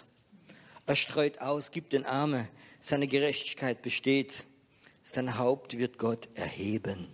Er 0.86 0.96
streut 0.96 1.40
aus, 1.40 1.72
gibt 1.72 1.94
den 1.94 2.06
Arme. 2.06 2.48
Seine 2.80 3.08
Gerechtigkeit 3.08 3.82
besteht. 3.82 4.46
Sein 5.04 5.38
Haupt 5.38 5.78
wird 5.78 5.98
Gott 5.98 6.30
erheben. 6.36 7.08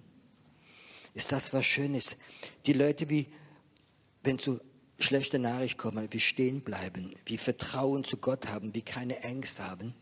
Ist 1.16 1.32
das 1.32 1.54
was 1.54 1.66
Schönes? 1.66 2.18
Die 2.66 2.74
Leute, 2.74 3.10
wie, 3.10 3.28
wenn 4.24 4.40
so 4.40 4.60
schlechte 5.00 5.40
Nachricht 5.40 5.78
kommen, 5.78 6.08
wie 6.12 6.20
stehen 6.20 6.62
bleiben, 6.62 7.14
wie 7.26 7.38
Vertrauen 7.38 8.04
zu 8.04 8.18
Gott 8.18 8.48
haben, 8.48 8.74
wie 8.74 8.82
keine 8.82 9.20
Ängste 9.22 9.64
haben, 9.64 9.94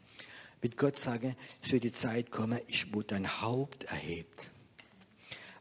mit 0.61 0.77
Gott 0.77 0.95
sagen, 0.95 1.35
es 1.63 1.71
wird 1.71 1.83
die 1.83 1.91
Zeit 1.91 2.31
kommen, 2.31 2.59
ich, 2.67 2.93
wo 2.93 3.01
dein 3.01 3.41
Haupt 3.41 3.85
erhebt. 3.85 4.51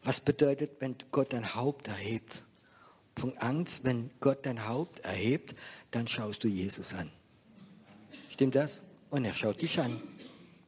Was 0.03 0.21
bedeutet, 0.21 0.73
wenn 0.81 0.95
Gott 1.11 1.33
dein 1.33 1.55
Haupt 1.55 1.89
erhebt? 1.89 2.45
Punkt 3.15 3.43
Angst, 3.43 3.81
wenn 3.85 4.11
Gott 4.21 4.47
dein 4.47 4.67
Haupt 4.67 5.01
erhebt, 5.01 5.55
dann 5.91 6.07
schaust 6.07 6.45
du 6.45 6.49
Jesus 6.49 6.95
an. 6.95 7.11
Stimmt 8.31 8.55
das? 8.55 8.83
Und 9.11 9.25
er 9.25 9.33
schaut 9.33 9.61
dich 9.61 9.81
an. 9.81 10.01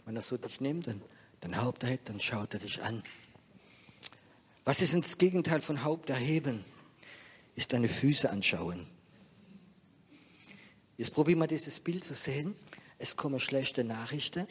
Wenn 0.05 0.16
er 0.16 0.22
so 0.22 0.37
dich 0.37 0.61
nimmt, 0.61 0.87
dann 0.87 1.00
dein 1.40 1.61
Haupt 1.61 1.83
erhebt, 1.83 2.09
dann 2.09 2.20
schaut 2.20 2.55
er 2.55 2.61
dich 2.61 2.83
an. 2.83 3.02
Was 4.64 4.81
ist 4.81 4.94
das 4.94 5.18
Gegenteil 5.18 5.61
von 5.61 5.85
Haupt 5.85 6.11
erheben? 6.11 6.64
Ist 7.62 7.72
deine 7.72 7.87
Füße 7.87 8.29
anschauen. 8.29 8.88
Jetzt 10.96 11.14
probieren 11.14 11.38
wir 11.38 11.46
dieses 11.46 11.79
Bild 11.79 12.05
zu 12.05 12.12
sehen. 12.12 12.57
Es 12.98 13.14
kommen 13.14 13.38
schlechte 13.38 13.85
Nachrichten. 13.85 14.48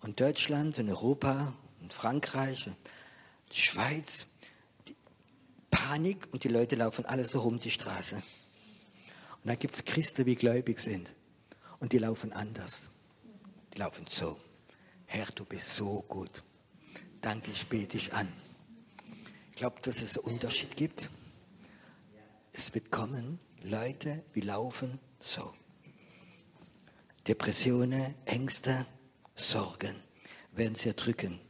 Und 0.00 0.20
Deutschland 0.20 0.78
und 0.78 0.88
Europa 0.88 1.52
und 1.80 1.92
Frankreich 1.92 2.68
und 2.68 2.76
die 3.50 3.58
Schweiz, 3.58 4.26
die 4.86 4.94
Panik 5.72 6.28
und 6.30 6.44
die 6.44 6.48
Leute 6.50 6.76
laufen 6.76 7.04
alle 7.04 7.24
so 7.24 7.40
rum 7.40 7.58
die 7.58 7.72
Straße. 7.72 8.14
Und 8.14 8.22
dann 9.42 9.58
gibt 9.58 9.74
es 9.74 9.84
Christen, 9.84 10.24
die 10.24 10.36
gläubig 10.36 10.78
sind. 10.78 11.12
Und 11.80 11.92
die 11.92 11.98
laufen 11.98 12.32
anders. 12.32 12.82
Die 13.74 13.78
laufen 13.78 14.06
so. 14.08 14.38
Herr, 15.06 15.26
du 15.34 15.44
bist 15.44 15.74
so 15.74 16.04
gut. 16.06 16.44
Danke, 17.20 17.50
ich 17.50 17.66
bete 17.66 17.98
dich 17.98 18.12
an. 18.14 18.32
Ich 19.50 19.56
glaube, 19.56 19.80
dass 19.82 20.00
es 20.00 20.16
einen 20.16 20.34
Unterschied 20.34 20.76
gibt. 20.76 21.10
Es 22.52 22.74
wird 22.74 22.90
kommen, 22.90 23.38
Leute, 23.62 24.22
wir 24.34 24.44
laufen 24.44 24.98
so. 25.18 25.54
Depressionen, 27.26 28.14
Ängste, 28.26 28.86
Sorgen 29.34 29.96
werden 30.52 30.74
sie 30.74 30.88
erdrücken. 30.88 31.40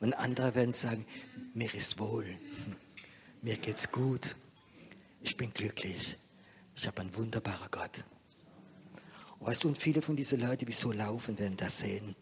Und 0.00 0.12
andere 0.12 0.54
werden 0.54 0.74
sagen, 0.74 1.06
mir 1.54 1.72
ist 1.72 1.98
wohl, 1.98 2.26
mir 3.42 3.56
geht's 3.56 3.90
gut, 3.90 4.36
ich 5.22 5.36
bin 5.36 5.52
glücklich, 5.54 6.18
ich 6.76 6.86
habe 6.86 7.00
einen 7.00 7.16
wunderbaren 7.16 7.70
Gott. 7.70 8.04
Und 9.38 9.46
weißt 9.46 9.64
du, 9.64 9.68
und 9.68 9.78
viele 9.78 10.02
von 10.02 10.16
diesen 10.16 10.40
Leuten, 10.40 10.66
die 10.66 10.72
so 10.72 10.92
laufen, 10.92 11.38
werden 11.38 11.56
das 11.56 11.78
sehen. 11.78 12.14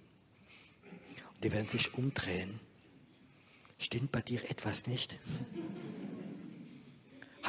Die 1.43 1.51
werden 1.51 1.69
sich 1.69 1.93
umdrehen. 1.95 2.61
Stimmt 3.79 4.13
bei 4.13 4.23
dir 4.23 4.49
etwas 4.49 4.87
nicht? 4.87 5.19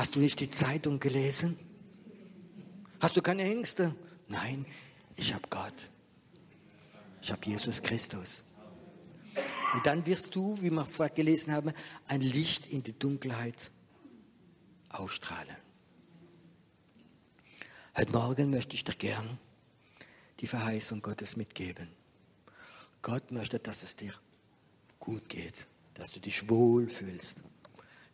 Hast 0.04 0.16
du 0.16 0.20
nicht 0.20 0.42
die 0.42 0.50
Zeitung 0.50 1.00
gelesen? 1.00 1.58
Hast 3.00 3.16
du 3.16 3.22
keine 3.22 3.44
Ängste? 3.44 3.96
Nein, 4.28 4.66
ich 5.16 5.34
habe 5.34 5.48
Gott. 5.50 5.90
Ich 7.22 7.32
habe 7.32 7.46
Jesus 7.46 7.82
Christus. 7.82 8.44
Und 9.74 9.86
dann 9.86 10.06
wirst 10.06 10.36
du, 10.36 10.62
wie 10.62 10.72
wir 10.72 10.86
vorher 10.86 11.16
gelesen 11.16 11.54
haben, 11.54 11.72
ein 12.06 12.20
Licht 12.20 12.68
in 12.68 12.84
die 12.84 13.00
Dunkelheit 13.00 13.72
ausstrahlen. 14.90 15.56
Heute 17.96 18.12
Morgen 18.12 18.50
möchte 18.50 18.76
ich 18.76 18.84
dir 18.84 18.96
gern 18.96 19.40
die 20.42 20.48
Verheißung 20.48 21.02
Gottes 21.02 21.38
mitgeben. 21.38 21.88
Gott 23.02 23.32
möchte, 23.32 23.58
dass 23.58 23.84
es 23.84 23.96
dir 23.96 24.14
gut 25.00 25.30
geht, 25.30 25.66
dass 25.94 26.12
du 26.12 26.20
dich 26.20 26.50
wohl 26.50 26.90
fühlst, 26.90 27.42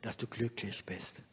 dass 0.03 0.17
du 0.17 0.27
glücklich 0.27 0.85
bist. 0.85 1.23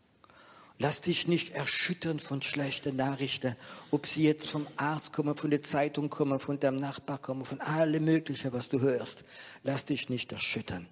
Lass 0.79 1.01
dich 1.01 1.27
nicht 1.27 1.55
erschüttern 1.55 2.21
von 2.21 2.43
schlechten 2.43 2.97
Nachrichten, 2.97 3.57
ob 3.91 4.07
sie 4.07 4.25
jetzt 4.25 4.49
vom 4.49 4.67
Arzt 4.77 5.13
kommen, 5.13 5.37
von 5.37 5.51
der 5.51 5.63
Zeitung 5.63 6.11
kommen, 6.11 6.39
von 6.39 6.61
deinem 6.61 6.77
Nachbar 6.77 7.19
kommen, 7.19 7.47
von 7.47 7.61
allem 7.63 8.05
Möglichen, 8.05 8.53
was 8.53 8.69
du 8.69 8.81
hörst. 8.81 9.25
Lass 9.63 9.87
dich 9.87 10.11
nicht 10.11 10.33
erschüttern. 10.33 10.87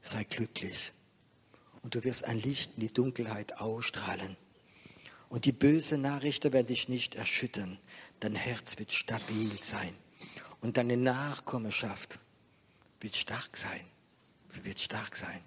Sei 0.00 0.22
glücklich 0.24 0.92
und 1.84 1.94
du 1.94 2.02
wirst 2.02 2.24
ein 2.24 2.40
Licht 2.40 2.72
in 2.76 2.80
die 2.80 2.92
Dunkelheit 2.92 3.60
ausstrahlen. 3.60 4.36
Und 5.28 5.44
die 5.44 5.52
bösen 5.52 6.00
Nachrichten 6.00 6.52
werden 6.52 6.68
dich 6.68 6.88
nicht 6.88 7.14
erschüttern. 7.14 7.78
Dein 8.20 8.34
Herz 8.34 8.78
wird 8.78 8.90
stabil 8.90 9.52
sein. 9.62 9.94
Und 10.60 10.78
deine 10.78 10.96
Nachkommenschaft 10.96 12.18
wird 13.00 13.16
stark 13.16 13.56
sein. 13.56 13.84
Wird 14.62 14.80
stark 14.80 15.16
sein. 15.16 15.40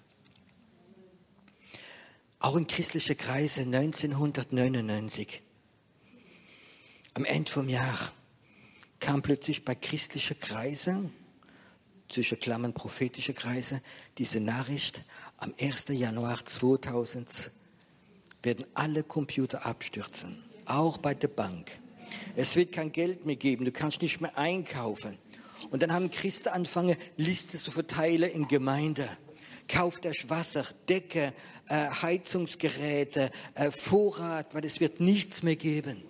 Auch 2.39 2.55
in 2.55 2.67
christliche 2.67 3.15
Kreise 3.15 3.61
1999, 3.61 5.41
am 7.15 7.25
Ende 7.25 7.51
vom 7.51 7.67
Jahr, 7.67 7.97
kam 8.99 9.21
plötzlich 9.21 9.65
bei 9.65 9.73
christlichen 9.73 10.39
Kreisen, 10.39 11.11
zwischen 12.09 12.39
Klammern 12.39 12.73
prophetische 12.73 13.33
Kreise, 13.33 13.81
diese 14.17 14.39
Nachricht, 14.39 15.01
am 15.37 15.53
1. 15.59 15.87
Januar 15.89 16.45
2000 16.45 17.51
werden 18.43 18.65
alle 18.75 19.03
Computer 19.03 19.65
abstürzen, 19.65 20.41
auch 20.65 20.97
bei 20.97 21.13
der 21.13 21.27
Bank. 21.27 21.71
Es 22.35 22.55
wird 22.55 22.71
kein 22.71 22.91
Geld 22.91 23.25
mehr 23.25 23.35
geben, 23.35 23.65
du 23.65 23.71
kannst 23.71 24.01
nicht 24.01 24.21
mehr 24.21 24.37
einkaufen. 24.37 25.17
Und 25.69 25.81
dann 25.81 25.91
haben 25.91 26.11
Christen 26.11 26.49
angefangen, 26.49 26.95
Listen 27.17 27.57
zu 27.57 27.71
verteilen 27.71 28.31
in 28.31 28.47
Gemeinde. 28.47 29.09
Kauft 29.67 30.05
euch 30.05 30.29
Wasser, 30.29 30.65
Decke, 30.87 31.33
äh, 31.67 31.89
Heizungsgeräte, 31.89 33.29
äh, 33.53 33.69
Vorrat, 33.71 34.55
weil 34.55 34.65
es 34.65 34.79
wird 34.79 34.99
nichts 34.99 35.43
mehr 35.43 35.57
geben. 35.57 36.03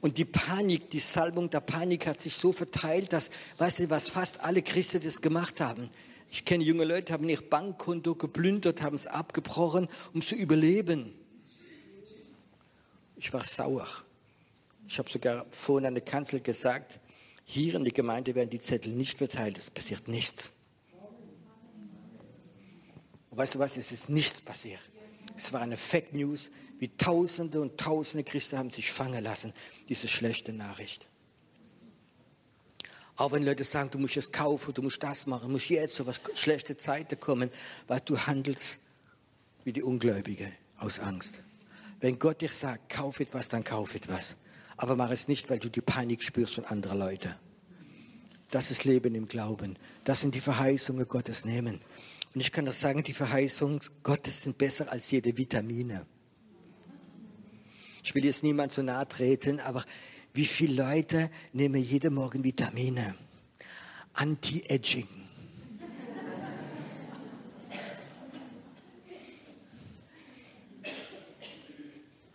Und 0.00 0.16
die 0.18 0.24
Panik, 0.24 0.90
die 0.90 1.00
Salbung 1.00 1.50
der 1.50 1.60
Panik 1.60 2.06
hat 2.06 2.20
sich 2.20 2.34
so 2.34 2.52
verteilt, 2.52 3.12
dass, 3.12 3.30
weißt 3.58 3.80
du, 3.80 3.90
was 3.90 4.08
fast 4.08 4.40
alle 4.40 4.62
Christen 4.62 5.00
das 5.02 5.20
gemacht 5.20 5.60
haben. 5.60 5.90
Ich 6.30 6.44
kenne 6.44 6.64
junge 6.64 6.84
Leute, 6.84 7.12
haben 7.12 7.28
ihr 7.28 7.40
Bankkonto 7.40 8.14
geplündert, 8.14 8.82
haben 8.82 8.96
es 8.96 9.06
abgebrochen, 9.06 9.88
um 10.14 10.22
zu 10.22 10.36
überleben. 10.36 11.12
Ich 13.16 13.32
war 13.32 13.44
sauer. 13.44 13.86
Ich 14.86 14.98
habe 14.98 15.10
sogar 15.10 15.46
vorhin 15.50 15.86
an 15.86 15.94
der 15.94 16.04
Kanzel 16.04 16.40
gesagt, 16.40 16.98
hier 17.44 17.74
in 17.74 17.84
der 17.84 17.92
Gemeinde 17.92 18.34
werden 18.34 18.50
die 18.50 18.60
Zettel 18.60 18.92
nicht 18.92 19.18
verteilt, 19.18 19.58
es 19.58 19.70
passiert 19.70 20.08
nichts. 20.08 20.50
Und 23.30 23.38
weißt 23.38 23.54
du 23.54 23.58
was, 23.58 23.76
es 23.76 23.92
ist 23.92 24.08
nichts 24.08 24.40
passiert. 24.40 24.80
Es 25.36 25.52
war 25.52 25.60
eine 25.60 25.76
Fake 25.76 26.12
News, 26.12 26.50
wie 26.78 26.88
Tausende 26.96 27.60
und 27.60 27.78
Tausende 27.78 28.24
Christen 28.24 28.58
haben 28.58 28.70
sich 28.70 28.90
fangen 28.90 29.22
lassen, 29.22 29.52
diese 29.88 30.08
schlechte 30.08 30.52
Nachricht. 30.52 31.06
Auch 33.16 33.32
wenn 33.32 33.44
Leute 33.44 33.64
sagen, 33.64 33.90
du 33.90 33.98
musst 33.98 34.16
es 34.16 34.32
kaufen, 34.32 34.72
du 34.72 34.82
musst 34.82 35.02
das 35.02 35.26
machen, 35.26 35.48
du 35.48 35.52
musst 35.52 35.68
jetzt 35.68 35.94
so 35.94 36.06
was 36.06 36.20
schlechte 36.34 36.76
Zeiten 36.76 37.20
kommen, 37.20 37.50
weil 37.86 38.00
du 38.00 38.18
handelst 38.18 38.78
wie 39.64 39.72
die 39.72 39.82
Ungläubige 39.82 40.50
aus 40.78 40.98
Angst. 40.98 41.42
Wenn 42.00 42.18
Gott 42.18 42.40
dir 42.40 42.48
sagt, 42.48 42.88
kauf 42.88 43.20
etwas, 43.20 43.48
dann 43.48 43.62
kauf 43.62 43.94
etwas. 43.94 44.36
Aber 44.78 44.96
mach 44.96 45.10
es 45.10 45.28
nicht, 45.28 45.50
weil 45.50 45.58
du 45.58 45.68
die 45.68 45.82
Panik 45.82 46.22
spürst 46.22 46.54
von 46.54 46.64
anderen 46.64 46.98
Leuten. 46.98 47.34
Das 48.50 48.70
ist 48.70 48.84
Leben 48.84 49.14
im 49.14 49.28
Glauben. 49.28 49.76
Das 50.04 50.22
sind 50.22 50.34
die 50.34 50.40
Verheißungen 50.40 51.06
Gottes 51.06 51.44
nehmen. 51.44 51.80
Und 52.34 52.40
ich 52.40 52.52
kann 52.52 52.64
das 52.64 52.80
sagen, 52.80 53.02
die 53.02 53.12
Verheißungen 53.12 53.80
Gottes 54.02 54.42
sind 54.42 54.56
besser 54.56 54.90
als 54.90 55.10
jede 55.10 55.36
Vitamine. 55.36 56.06
Ich 58.02 58.14
will 58.14 58.24
jetzt 58.24 58.42
niemand 58.42 58.72
zu 58.72 58.82
nahe 58.82 59.06
treten, 59.06 59.60
aber 59.60 59.84
wie 60.32 60.46
viele 60.46 60.82
Leute 60.82 61.30
nehmen 61.52 61.82
jeden 61.82 62.14
Morgen 62.14 62.44
Vitamine? 62.44 63.16
Anti-Aging. 64.14 65.08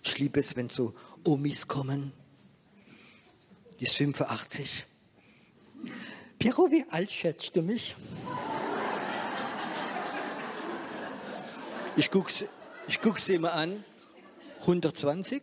Ich 0.04 0.20
liebe 0.20 0.40
es, 0.40 0.56
wenn 0.56 0.70
so 0.70 0.94
Omis 1.24 1.68
kommen. 1.68 2.12
Die 3.80 3.86
ist 3.86 3.96
85. 3.96 4.86
Piero, 6.40 6.70
wie 6.72 6.86
alt 6.90 7.12
schätzt 7.12 7.56
du 7.56 7.62
mich? 7.62 7.96
Ich 11.98 12.12
gucke 12.12 12.30
ich 12.88 13.02
guck 13.02 13.20
sie 13.20 13.36
immer 13.36 13.54
an. 13.54 13.84
120? 14.62 15.42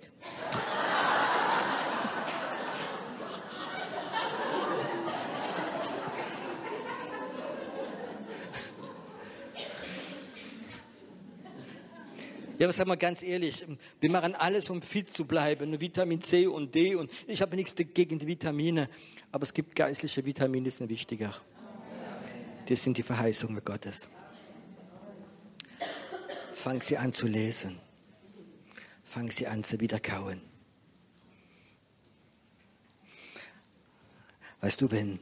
Ja, 12.58 12.66
aber 12.66 12.72
sagen 12.72 12.90
wir 12.90 12.96
ganz 12.96 13.22
ehrlich, 13.22 13.66
wir 14.00 14.10
machen 14.10 14.34
alles, 14.36 14.70
um 14.70 14.82
fit 14.82 15.12
zu 15.12 15.24
bleiben. 15.24 15.80
Vitamin 15.80 16.20
C 16.20 16.46
und 16.46 16.74
D 16.74 16.94
und 16.94 17.10
ich 17.26 17.40
habe 17.42 17.56
nichts 17.56 17.74
gegen 17.74 18.18
die 18.18 18.26
Vitamine, 18.26 18.88
aber 19.32 19.42
es 19.44 19.52
gibt 19.52 19.74
geistliche 19.74 20.24
Vitamine, 20.24 20.64
die 20.64 20.70
sind 20.70 20.88
wichtiger. 20.88 21.34
Das 22.68 22.82
sind 22.82 22.98
die 22.98 23.02
Verheißungen 23.02 23.64
Gottes. 23.64 24.08
Fang 26.62 26.80
sie 26.80 26.96
an 26.96 27.12
zu 27.12 27.26
lesen 27.26 27.80
fangen 29.02 29.32
sie 29.32 29.48
an 29.48 29.64
zu 29.64 29.80
wiederkauen. 29.80 30.40
Weißt 34.60 34.80
du, 34.80 34.88
wenn 34.92 35.18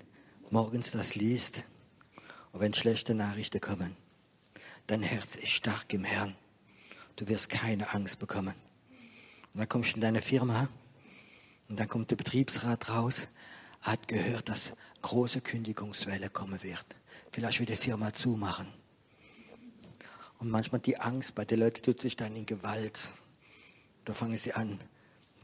morgens 0.50 0.90
das 0.90 1.14
liest 1.14 1.64
und 2.52 2.60
wenn 2.60 2.74
schlechte 2.74 3.14
Nachrichten 3.14 3.58
kommen, 3.58 3.96
dein 4.86 5.02
Herz 5.02 5.34
ist 5.34 5.48
stark 5.48 5.90
im 5.94 6.04
Herrn. 6.04 6.36
Du 7.16 7.26
wirst 7.26 7.48
keine 7.48 7.94
Angst 7.94 8.18
bekommen. 8.18 8.54
Und 9.54 9.60
dann 9.60 9.68
kommst 9.68 9.92
du 9.92 9.94
in 9.94 10.02
deine 10.02 10.20
Firma 10.20 10.68
und 11.70 11.80
dann 11.80 11.88
kommt 11.88 12.10
der 12.10 12.16
Betriebsrat 12.16 12.90
raus, 12.90 13.28
hat 13.80 14.08
gehört, 14.08 14.50
dass 14.50 14.72
große 15.00 15.40
Kündigungswelle 15.40 16.28
kommen 16.28 16.62
wird. 16.62 16.84
Vielleicht 17.32 17.60
wird 17.60 17.70
die 17.70 17.76
Firma 17.76 18.12
zumachen. 18.12 18.79
Und 20.40 20.50
manchmal 20.50 20.80
die 20.80 20.96
Angst 20.96 21.34
bei 21.34 21.44
den 21.44 21.60
Leuten 21.60 21.82
tut 21.82 22.00
sich 22.00 22.16
dann 22.16 22.34
in 22.34 22.46
Gewalt. 22.46 23.10
Da 24.06 24.14
fangen 24.14 24.38
sie 24.38 24.54
an, 24.54 24.78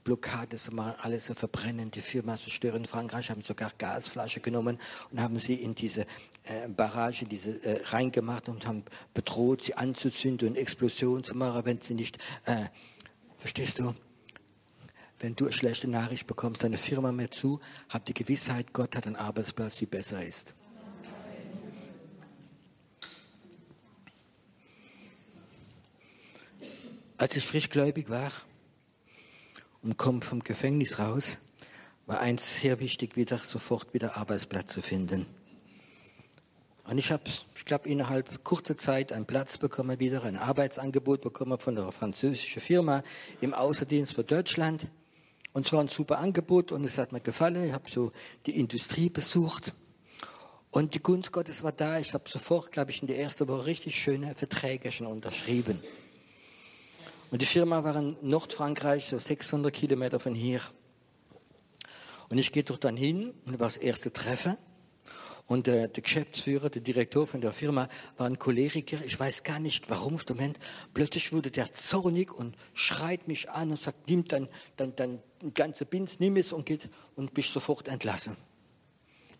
Blockade 0.05 0.57
zu 0.57 0.73
machen, 0.73 0.95
alles 1.03 1.27
zu 1.27 1.35
verbrennen, 1.35 1.91
die 1.91 2.01
Firma 2.01 2.37
zu 2.37 2.49
stören. 2.49 2.83
In 2.83 2.87
Frankreich 2.87 3.31
haben 3.31 3.43
sogar 3.43 3.73
Gasflasche 3.77 4.41
genommen 4.41 4.79
und 5.11 5.21
haben 5.21 5.39
sie 5.39 5.55
in 5.55 5.75
diese 5.75 6.07
äh, 6.45 6.69
Barrage 6.69 7.27
diese, 7.27 7.63
äh, 7.63 7.83
reingemacht 7.89 8.49
und 8.49 8.67
haben 8.67 8.85
bedroht, 9.13 9.65
sie 9.65 9.75
anzuzünden 9.75 10.49
und 10.49 10.57
Explosionen 10.57 11.25
zu 11.25 11.37
machen, 11.37 11.65
wenn 11.67 11.81
sie 11.81 11.95
nicht, 11.95 12.19
äh, 12.47 12.65
verstehst 13.39 13.81
du? 13.81 13.95
Wenn 15.19 15.37
du 15.37 15.45
eine 15.45 15.53
schlechte 15.53 15.89
Nachricht 15.89 16.27
bekommst, 16.27 16.63
deine 16.63 16.79
Firma 16.79 17.13
mehr 17.13 17.31
zu, 17.31 17.61
hab 17.91 18.05
die 18.07 18.15
Gewissheit, 18.15 18.73
Gott 18.73 18.97
hat 18.97 19.07
einen 19.07 19.17
Arbeitsplatz, 19.17 19.77
die 19.77 19.87
besser 19.87 20.25
ist. 20.25 20.56
Als 27.19 27.37
ich 27.37 27.47
frischgläubig 27.47 28.11
war, 28.11 28.31
und 29.87 29.97
komme 29.97 30.21
vom 30.23 30.43
Gefängnis 30.43 30.99
raus, 30.99 31.39
war 32.07 32.21
eins 32.21 32.61
sehr 32.61 32.81
wichtig, 32.81 33.17
wieder 33.17 33.39
sofort 33.39 33.95
wieder 33.95 34.17
Arbeitsplatz 34.17 34.73
zu 34.73 34.83
finden. 34.83 35.27
Und 36.85 36.99
ich 36.99 37.11
habe, 37.11 37.23
ich 37.27 37.65
glaube, 37.65 37.89
innerhalb 37.89 38.45
kurzer 38.45 38.77
Zeit 38.77 39.13
einen 39.13 39.27
Platz 39.27 39.59
bekommen, 39.59 39.99
wieder 39.99 40.25
ein 40.25 40.37
Arbeitsangebot 40.37 41.21
bekommen 41.21 41.59
von 41.59 41.79
einer 41.79 41.91
französischen 41.91 42.61
Firma 42.61 43.03
im 43.41 43.55
Außendienst 43.55 44.15
für 44.15 44.25
Deutschland. 44.25 44.87
Und 45.53 45.67
es 45.67 45.73
war 45.73 45.81
ein 45.81 45.89
super 45.89 46.19
Angebot 46.19 46.71
und 46.71 46.85
es 46.85 46.99
hat 46.99 47.13
mir 47.13 47.21
gefallen. 47.21 47.65
Ich 47.65 47.73
habe 47.73 47.91
so 47.91 48.13
die 48.47 48.59
Industrie 48.59 49.09
besucht. 49.09 49.73
Und 50.71 50.95
die 50.95 51.03
Gunst 51.03 51.33
Gottes 51.33 51.63
war 51.63 51.73
da. 51.73 51.99
Ich 51.99 52.13
habe 52.13 52.29
sofort, 52.29 52.71
glaube 52.73 52.91
ich, 52.91 53.01
in 53.01 53.09
der 53.09 53.19
ersten 53.19 53.49
Woche 53.49 53.67
richtig 53.67 54.01
schöne 54.01 54.35
Verträge 54.35 54.93
schon 54.93 55.07
unterschrieben. 55.07 55.81
Und 57.37 57.43
die 57.43 57.47
Firma 57.47 57.85
war 57.85 57.95
in 57.97 58.17
Nordfrankreich, 58.23 59.09
so 59.09 59.19
600 59.19 59.71
Kilometer 59.71 60.19
von 60.19 60.35
hier. 60.35 60.63
Und 62.31 62.39
ich 62.39 62.51
gehe 62.51 62.63
dort 62.63 62.83
dann 62.85 62.97
hin, 62.97 63.35
und 63.45 63.53
das 63.53 63.61
war 63.61 63.67
das 63.67 63.77
erste 63.77 64.11
Treffen. 64.11 64.57
Und 65.47 65.67
der, 65.67 65.89
der, 65.89 66.03
Geschäftsführer, 66.03 66.71
der 66.71 66.81
Direktor 66.81 67.27
von 67.27 67.43
der 67.43 67.53
Firma 67.53 67.91
war 68.17 68.27
ein 68.27 68.39
Choleriker. 68.39 69.05
Ich 69.05 69.21
weiß 69.21 69.43
gar 69.43 69.61
nicht, 69.61 69.91
warum 69.91 70.15
auf 70.15 70.27
Moment. 70.31 70.59
Plötzlich 70.95 71.31
wurde 71.31 71.51
der 71.51 71.71
zornig 71.75 72.33
und 72.33 72.57
schreit 72.73 73.29
mich 73.29 73.51
an 73.51 73.69
und 73.69 73.77
sagt, 73.79 74.09
nimm 74.09 74.25
dein, 74.25 74.49
dein, 74.79 74.97
dein 74.97 75.23
ganze 75.53 75.85
Bins, 75.85 76.19
nimm 76.19 76.39
es 76.39 76.55
und 76.55 76.65
geht 76.65 76.89
und 77.17 77.35
bist 77.35 77.53
sofort 77.53 77.89
entlassen. 77.89 78.35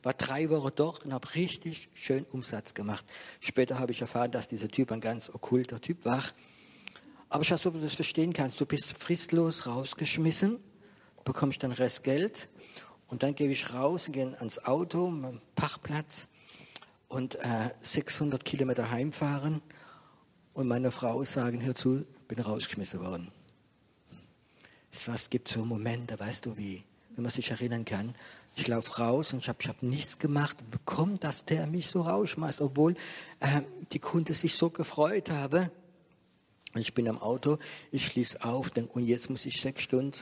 War 0.03 0.13
drei 0.13 0.51
Wochen 0.51 0.71
dort 0.77 1.07
und 1.07 1.15
habe 1.15 1.35
richtig 1.35 1.89
schön 1.95 2.27
Umsatz 2.31 2.75
gemacht. 2.75 3.07
Später 3.41 3.79
habe 3.79 3.93
ich 3.93 4.03
erfahren, 4.03 4.33
dass 4.33 4.49
dieser 4.49 4.69
Typ 4.69 4.93
ein 4.93 5.01
ganz 5.01 5.31
okkulter 5.31 5.81
Typ 5.81 6.05
war. 6.05 6.23
Aber 7.29 7.43
ich 7.43 7.51
nicht, 7.51 7.67
ob 7.67 7.75
du 7.75 7.81
das 7.81 7.95
verstehen 7.95 8.33
kannst. 8.33 8.61
Du 8.61 8.67
bist 8.67 8.93
fristlos 8.93 9.67
rausgeschmissen, 9.67 10.59
bekommst 11.25 11.63
dann 11.63 11.73
Rest 11.73 12.05
Geld 12.05 12.49
und 13.09 13.23
dann 13.23 13.35
gehe 13.35 13.51
ich 13.51 13.73
raus, 13.75 14.09
gehe 14.13 14.37
ans 14.39 14.59
Auto, 14.65 15.09
am 15.09 15.41
Parkplatz 15.55 16.27
und 17.09 17.35
äh, 17.37 17.71
600 17.83 18.45
Kilometer 18.45 18.91
heimfahren 18.91 19.61
und 20.55 20.69
meine 20.69 20.91
Frau 20.91 21.23
sagen, 21.25 21.63
hör 21.63 21.75
zu, 21.75 22.07
bin 22.29 22.39
rausgeschmissen 22.39 23.01
worden. 23.01 23.31
Es 24.93 25.29
gibt 25.29 25.49
so 25.49 25.65
Momente, 25.65 26.19
weißt 26.19 26.47
du, 26.47 26.57
wie, 26.57 26.83
wenn 27.15 27.23
man 27.23 27.31
sich 27.31 27.51
erinnern 27.51 27.85
kann, 27.85 28.15
ich 28.57 28.67
laufe 28.69 28.97
raus 28.97 29.35
und 29.35 29.41
ich 29.41 29.49
habe 29.51 29.63
hab 29.69 29.83
nichts 29.83 30.19
gemacht. 30.19 30.57
Wie 30.73 30.79
kommt, 30.87 31.25
dass 31.25 31.45
der 31.45 31.67
mich 31.67 31.89
so 31.89 32.03
rausschmeißt, 32.03 32.63
obwohl 32.63 32.95
äh, 33.41 33.61
die 33.93 33.99
Kunde 33.99 34.33
sich 34.33 34.57
so 34.57 34.71
gefreut 34.71 35.31
habe. 35.31 35.71
Und 36.77 36.83
ich 36.83 36.93
bin 36.93 37.09
am 37.09 37.19
Auto, 37.23 37.57
ich 37.91 38.05
schließe 38.05 38.45
auf, 38.45 38.69
denke, 38.69 38.93
und 38.93 39.07
jetzt 39.07 39.31
muss 39.31 39.47
ich 39.47 39.63
sechs 39.63 39.81
Stunden 39.81 40.19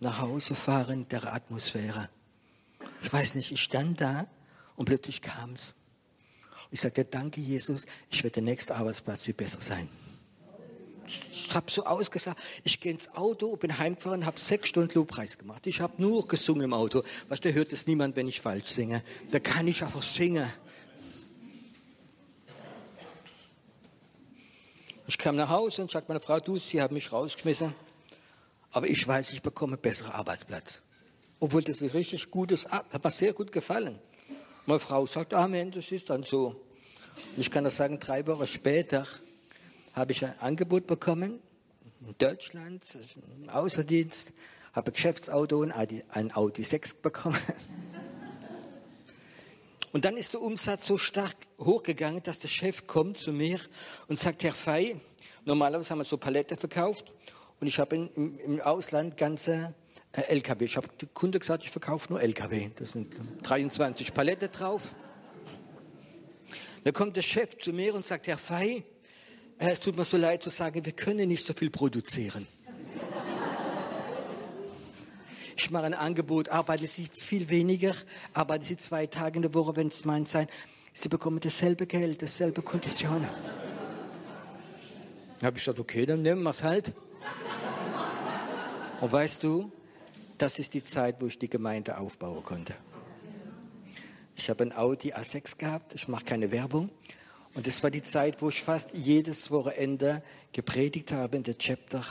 nach 0.00 0.22
Hause 0.22 0.54
fahren 0.54 1.06
der 1.10 1.34
Atmosphäre. 1.34 2.08
Ich 3.02 3.12
weiß 3.12 3.34
nicht, 3.34 3.52
ich 3.52 3.60
stand 3.60 4.00
da 4.00 4.26
und 4.76 4.86
plötzlich 4.86 5.20
kam 5.20 5.52
es. 5.52 5.74
Ich 6.70 6.80
sagte, 6.80 7.04
danke 7.04 7.42
Jesus, 7.42 7.84
ich 8.08 8.24
werde 8.24 8.36
der 8.36 8.44
nächste 8.44 8.74
Arbeitsplatz 8.74 9.24
viel 9.24 9.34
besser 9.34 9.60
sein. 9.60 9.86
Ich 11.06 11.54
habe 11.54 11.70
so 11.70 11.84
ausgesagt, 11.84 12.40
ich 12.64 12.80
gehe 12.80 12.92
ins 12.92 13.14
Auto, 13.14 13.54
bin 13.56 13.76
heimgefahren, 13.76 14.24
habe 14.24 14.40
sechs 14.40 14.70
Stunden 14.70 14.94
Lobpreis 14.94 15.36
gemacht. 15.36 15.66
Ich 15.66 15.82
habe 15.82 16.00
nur 16.00 16.26
gesungen 16.26 16.64
im 16.64 16.72
Auto. 16.72 17.02
Was, 17.28 17.42
da 17.42 17.50
hört 17.50 17.70
es 17.74 17.86
niemand, 17.86 18.16
wenn 18.16 18.28
ich 18.28 18.40
falsch 18.40 18.68
singe. 18.68 19.02
Da 19.30 19.40
kann 19.40 19.68
ich 19.68 19.84
einfach 19.84 20.02
singen. 20.02 20.48
Ich 25.08 25.16
kam 25.16 25.36
nach 25.36 25.48
Hause 25.48 25.80
und 25.80 25.90
sagte 25.90 26.12
meiner 26.12 26.20
Frau, 26.20 26.38
du, 26.38 26.58
sie 26.58 26.82
haben 26.82 26.92
mich 26.92 27.10
rausgeschmissen, 27.10 27.74
aber 28.72 28.88
ich 28.88 29.08
weiß, 29.08 29.32
ich 29.32 29.40
bekomme 29.40 29.72
einen 29.72 29.80
besseren 29.80 30.12
Arbeitsplatz. 30.12 30.82
Obwohl 31.40 31.62
das 31.62 31.80
ein 31.80 31.88
richtig 31.88 32.30
gutes, 32.30 32.66
hat 32.70 33.02
mir 33.02 33.10
sehr 33.10 33.32
gut 33.32 33.50
gefallen. 33.50 33.98
Meine 34.66 34.80
Frau 34.80 35.06
sagt, 35.06 35.32
Amen, 35.32 35.70
das 35.70 35.90
ist 35.92 36.10
dann 36.10 36.24
so. 36.24 36.48
Und 37.34 37.38
ich 37.38 37.50
kann 37.50 37.64
das 37.64 37.76
sagen, 37.76 37.98
drei 37.98 38.26
Wochen 38.26 38.46
später 38.46 39.06
habe 39.94 40.12
ich 40.12 40.22
ein 40.26 40.38
Angebot 40.40 40.86
bekommen 40.86 41.40
in 42.06 42.14
Deutschland, 42.18 42.98
im 43.42 43.48
Außerdienst, 43.48 44.32
habe 44.74 44.90
ein 44.90 44.92
Geschäftsauto 44.92 45.60
und 45.60 45.72
ein 45.72 46.36
Audi 46.36 46.64
6 46.64 46.94
bekommen. 47.00 47.38
Und 49.92 50.04
dann 50.04 50.16
ist 50.16 50.34
der 50.34 50.42
Umsatz 50.42 50.86
so 50.86 50.98
stark 50.98 51.34
hochgegangen, 51.58 52.22
dass 52.22 52.40
der 52.40 52.48
Chef 52.48 52.86
kommt 52.86 53.18
zu 53.18 53.32
mir 53.32 53.58
und 54.08 54.18
sagt, 54.18 54.44
Herr 54.44 54.52
Fey, 54.52 54.96
normalerweise 55.44 55.90
haben 55.90 55.98
wir 55.98 56.04
so 56.04 56.18
Palette 56.18 56.56
verkauft 56.56 57.12
und 57.60 57.66
ich 57.66 57.78
habe 57.78 57.96
im, 57.96 58.38
im 58.38 58.60
Ausland 58.60 59.16
ganze 59.16 59.74
äh, 60.12 60.22
LKW. 60.22 60.64
Ich 60.64 60.76
habe 60.76 60.88
dem 61.00 61.12
Kunde 61.14 61.38
gesagt, 61.38 61.64
ich 61.64 61.70
verkaufe 61.70 62.12
nur 62.12 62.20
LKW. 62.20 62.70
Da 62.76 62.84
sind 62.84 63.16
23 63.42 64.12
Palette 64.12 64.48
drauf. 64.48 64.90
Dann 66.84 66.92
kommt 66.92 67.16
der 67.16 67.22
Chef 67.22 67.58
zu 67.58 67.72
mir 67.72 67.94
und 67.94 68.04
sagt, 68.04 68.26
Herr 68.26 68.38
Fey, 68.38 68.84
äh, 69.58 69.70
es 69.70 69.80
tut 69.80 69.96
mir 69.96 70.04
so 70.04 70.16
leid 70.16 70.42
zu 70.42 70.50
sagen, 70.50 70.84
wir 70.84 70.92
können 70.92 71.28
nicht 71.28 71.44
so 71.44 71.52
viel 71.54 71.70
produzieren. 71.70 72.46
Ich 75.60 75.72
mache 75.72 75.86
ein 75.86 75.94
Angebot, 75.94 76.50
arbeite 76.50 76.86
Sie 76.86 77.08
viel 77.12 77.48
weniger, 77.48 77.92
arbeite 78.32 78.64
Sie 78.64 78.76
zwei 78.76 79.08
Tage 79.08 79.36
in 79.36 79.42
der 79.42 79.52
Woche, 79.54 79.74
wenn 79.74 79.88
es 79.88 80.04
meint 80.04 80.28
sein. 80.28 80.46
Sie 80.92 81.08
bekommen 81.08 81.40
dasselbe 81.40 81.84
Geld, 81.84 82.22
dasselbe 82.22 82.62
Kondition. 82.62 83.26
habe 85.42 85.58
ich 85.58 85.64
gesagt, 85.64 85.80
okay, 85.80 86.06
dann 86.06 86.22
nehmen 86.22 86.44
wir 86.44 86.50
es 86.50 86.62
halt. 86.62 86.92
Und 89.00 89.10
weißt 89.10 89.42
du, 89.42 89.72
das 90.38 90.60
ist 90.60 90.74
die 90.74 90.84
Zeit, 90.84 91.20
wo 91.20 91.26
ich 91.26 91.40
die 91.40 91.50
Gemeinde 91.50 91.98
aufbauen 91.98 92.44
konnte. 92.44 92.74
Ich 94.36 94.48
habe 94.48 94.62
ein 94.62 94.72
Audi 94.72 95.12
A6 95.12 95.58
gehabt, 95.58 95.92
ich 95.92 96.06
mache 96.06 96.24
keine 96.24 96.52
Werbung. 96.52 96.88
Und 97.54 97.66
das 97.66 97.82
war 97.82 97.90
die 97.90 98.02
Zeit, 98.02 98.40
wo 98.42 98.48
ich 98.48 98.62
fast 98.62 98.94
jedes 98.94 99.50
Wochenende 99.50 100.22
gepredigt 100.52 101.10
habe 101.10 101.36
in 101.36 101.42
der 101.42 101.58
Chapter 101.58 102.04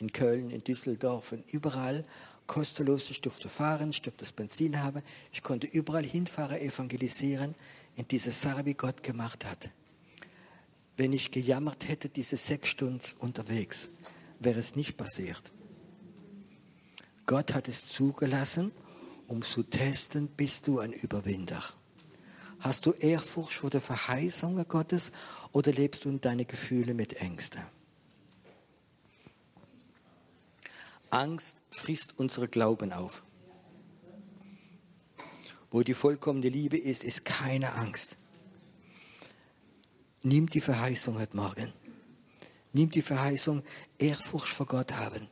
in 0.00 0.12
Köln, 0.12 0.50
in 0.50 0.62
Düsseldorf 0.62 1.32
und 1.32 1.44
überall 1.52 2.04
kostenlos. 2.48 3.08
Ich 3.10 3.20
durfte 3.20 3.48
fahren, 3.48 3.90
ich 3.90 4.02
durfte 4.02 4.24
das 4.24 4.32
Benzin 4.32 4.82
haben. 4.82 5.02
Ich 5.32 5.44
konnte 5.44 5.68
überall 5.68 6.04
hinfahren, 6.04 6.58
evangelisieren 6.58 7.54
in 7.94 8.08
diese 8.08 8.32
Sache, 8.32 8.66
wie 8.66 8.74
Gott 8.74 9.04
gemacht 9.04 9.44
hat. 9.44 9.70
Wenn 10.96 11.12
ich 11.12 11.30
gejammert 11.30 11.86
hätte, 11.86 12.08
diese 12.08 12.36
sechs 12.36 12.70
Stunden 12.70 13.04
unterwegs, 13.20 13.88
wäre 14.40 14.58
es 14.58 14.74
nicht 14.74 14.96
passiert. 14.96 15.52
Gott 17.26 17.54
hat 17.54 17.68
es 17.68 17.86
zugelassen, 17.86 18.72
um 19.28 19.42
zu 19.42 19.62
testen, 19.62 20.26
bist 20.28 20.66
du 20.66 20.80
ein 20.80 20.92
Überwinder. 20.92 21.62
Hast 22.60 22.86
du 22.86 22.92
Ehrfurcht 22.92 23.52
vor 23.52 23.70
der 23.70 23.80
Verheißung 23.80 24.66
Gottes 24.66 25.12
oder 25.52 25.70
lebst 25.70 26.04
du 26.04 26.08
in 26.08 26.20
deine 26.20 26.44
Gefühle 26.44 26.94
mit 26.94 27.12
Ängsten? 27.12 27.62
Angst 31.10 31.58
frisst 31.70 32.18
unsere 32.18 32.48
Glauben 32.48 32.92
auf. 32.92 33.22
Wo 35.70 35.82
die 35.82 35.94
vollkommene 35.94 36.48
Liebe 36.48 36.78
ist, 36.78 37.04
ist 37.04 37.24
keine 37.24 37.74
Angst. 37.74 38.16
Nimm 40.22 40.48
die 40.48 40.60
Verheißung 40.60 41.18
heute 41.18 41.36
Morgen. 41.36 41.72
Nimm 42.72 42.90
die 42.90 43.02
Verheißung, 43.02 43.62
Ehrfurcht 43.98 44.48
vor 44.48 44.66
Gott 44.66 44.92
haben. 44.94 45.28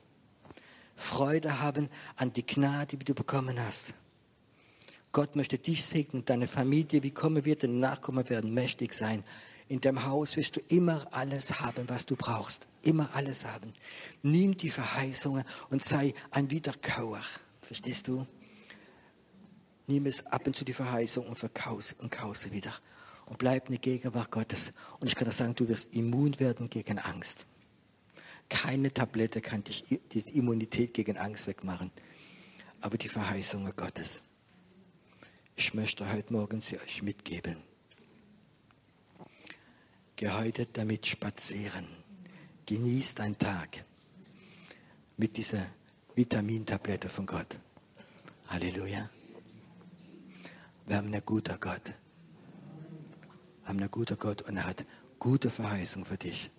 Freude 0.94 1.60
haben 1.60 1.90
an 2.16 2.32
die 2.32 2.46
Gnade, 2.46 2.96
die 2.96 3.04
du 3.04 3.14
bekommen 3.14 3.60
hast. 3.60 3.94
Gott 5.12 5.36
möchte 5.36 5.58
dich 5.58 5.84
segnen, 5.84 6.24
deine 6.24 6.48
Familie, 6.48 7.02
wie 7.02 7.10
kommen 7.10 7.44
wir, 7.44 7.56
deine 7.56 7.74
Nachkommen 7.74 8.28
werden 8.28 8.52
mächtig 8.52 8.94
sein. 8.94 9.24
In 9.68 9.80
deinem 9.80 10.04
Haus 10.04 10.36
wirst 10.36 10.56
du 10.56 10.60
immer 10.68 11.06
alles 11.10 11.60
haben, 11.60 11.88
was 11.88 12.06
du 12.06 12.14
brauchst. 12.14 12.66
Immer 12.82 13.10
alles 13.14 13.44
haben. 13.44 13.72
Nimm 14.22 14.56
die 14.56 14.70
Verheißungen 14.70 15.44
und 15.70 15.82
sei 15.82 16.14
ein 16.30 16.50
Wiederkauer. 16.50 17.20
Verstehst 17.62 18.06
du? 18.06 18.26
Nimm 19.88 20.06
es 20.06 20.24
ab 20.26 20.46
und 20.46 20.54
zu 20.54 20.64
die 20.64 20.72
Verheißung 20.72 21.26
und 21.26 21.36
verkauf 21.36 21.96
und 21.98 22.10
kauf 22.10 22.36
sie 22.36 22.52
wieder. 22.52 22.72
Und 23.26 23.38
bleib 23.38 23.66
in 23.66 23.72
der 23.72 23.80
Gegenwart 23.80 24.30
Gottes. 24.30 24.72
Und 25.00 25.08
ich 25.08 25.16
kann 25.16 25.28
dir 25.28 25.34
sagen, 25.34 25.54
du 25.56 25.68
wirst 25.68 25.94
immun 25.94 26.38
werden 26.38 26.70
gegen 26.70 27.00
Angst. 27.00 27.44
Keine 28.48 28.94
Tablette 28.94 29.40
kann 29.40 29.64
dich 29.64 29.84
diese 30.12 30.30
Immunität 30.32 30.94
gegen 30.94 31.16
Angst 31.16 31.48
wegmachen. 31.48 31.90
Aber 32.80 32.98
die 32.98 33.08
Verheißungen 33.08 33.74
Gottes. 33.74 34.22
Ich 35.56 35.74
möchte 35.74 36.08
heute 36.12 36.32
Morgen 36.32 36.60
sie 36.60 36.78
euch 36.78 37.02
mitgeben. 37.02 37.56
Geh 40.16 40.30
heute 40.30 40.64
damit 40.64 41.06
spazieren. 41.06 41.86
Genießt 42.64 43.20
einen 43.20 43.36
Tag 43.36 43.84
mit 45.18 45.36
dieser 45.36 45.66
Vitamintablette 46.14 47.10
von 47.10 47.26
Gott. 47.26 47.58
Halleluja. 48.48 49.10
Wir 50.86 50.96
haben 50.96 51.08
einen 51.08 51.22
guten 51.22 51.60
Gott. 51.60 51.84
Wir 51.84 53.68
haben 53.68 53.78
einen 53.78 53.90
guten 53.90 54.18
Gott 54.18 54.40
und 54.40 54.56
er 54.56 54.64
hat 54.64 54.86
gute 55.18 55.50
Verheißung 55.50 56.06
für 56.06 56.16
dich. 56.16 56.50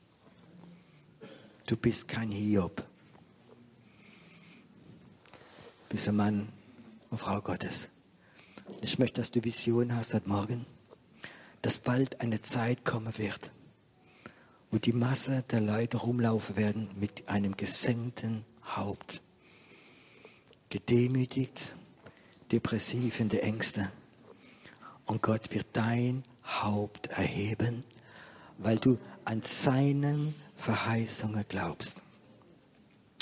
Du 1.66 1.76
bist 1.78 2.08
kein 2.08 2.30
Hiob. 2.30 2.78
Du 5.26 5.90
bist 5.90 6.08
ein 6.08 6.16
Mann 6.16 6.50
und 7.10 7.18
Frau 7.18 7.42
Gottes. 7.42 7.90
Ich 8.82 9.00
möchte, 9.00 9.20
dass 9.22 9.32
du 9.32 9.44
Vision 9.44 9.96
hast 9.96 10.14
heute 10.14 10.30
Morgen, 10.30 10.68
dass 11.62 11.80
bald 11.80 12.22
eine 12.22 12.42
Zeit 12.42 12.86
kommen 12.86 13.18
wird, 13.18 13.52
wo 14.72 14.78
die 14.78 14.94
Masse 14.94 15.44
der 15.50 15.62
Leute 15.62 15.98
rumlaufen 15.98 16.56
werden 16.56 16.90
mit 17.00 17.28
einem 17.28 17.58
gesenkten 17.58 18.46
Haupt. 18.76 19.22
Gedemütigt, 20.70 21.76
depressiv 22.52 23.20
in 23.20 23.30
der 23.30 23.44
Ängste. 23.44 23.92
Und 25.06 25.22
Gott 25.22 25.52
wird 25.52 25.68
dein 25.74 26.24
Haupt 26.44 27.08
erheben, 27.08 27.84
weil 28.58 28.78
du 28.78 28.98
an 29.26 29.42
seinen 29.42 30.36
Verheißungen 30.56 31.46
glaubst. 31.48 32.02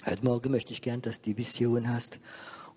Heute 0.05 0.23
Morgen 0.23 0.51
möchte 0.51 0.71
ich 0.73 0.81
gern, 0.81 1.01
dass 1.01 1.21
du 1.21 1.31
die 1.31 1.37
Vision 1.37 1.89
hast. 1.89 2.19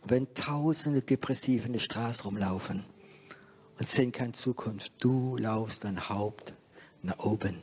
Und 0.03 0.11
wenn 0.11 0.35
tausende 0.35 1.03
Depressive 1.03 1.67
in 1.67 1.73
der 1.73 1.81
Straße 1.81 2.25
rumlaufen 2.25 2.85
und 3.79 3.89
sehen 3.89 4.13
keine 4.13 4.33
Zukunft, 4.33 4.93
du 4.99 5.37
laufst 5.37 5.85
dein 5.85 6.09
Haupt 6.09 6.55
nach 7.03 7.19
oben. 7.19 7.63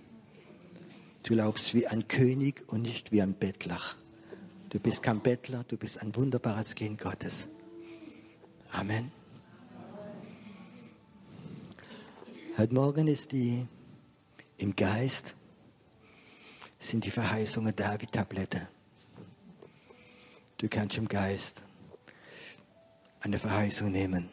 Du 1.23 1.33
laufst 1.33 1.73
wie 1.73 1.87
ein 1.87 2.07
König 2.07 2.63
und 2.67 2.83
nicht 2.83 3.11
wie 3.11 3.21
ein 3.21 3.33
Bettler. 3.33 3.79
Du 4.69 4.79
bist 4.79 5.03
kein 5.03 5.19
Bettler, 5.21 5.63
du 5.67 5.77
bist 5.77 6.01
ein 6.01 6.15
wunderbares 6.15 6.75
Kind 6.75 7.01
Gottes. 7.01 7.47
Amen. 8.71 9.11
Heute 12.57 12.73
Morgen 12.73 13.07
ist 13.07 13.31
die 13.31 13.67
im 14.57 14.75
Geist 14.75 15.35
sind 16.79 17.03
die 17.03 17.11
Verheißungen 17.11 17.75
da 17.75 17.99
wie 17.99 18.05
Tablette. 18.05 18.69
Du 20.57 20.69
kannst 20.69 20.97
im 20.97 21.07
Geist 21.07 21.63
eine 23.19 23.39
Verheißung 23.39 23.91
nehmen. 23.91 24.29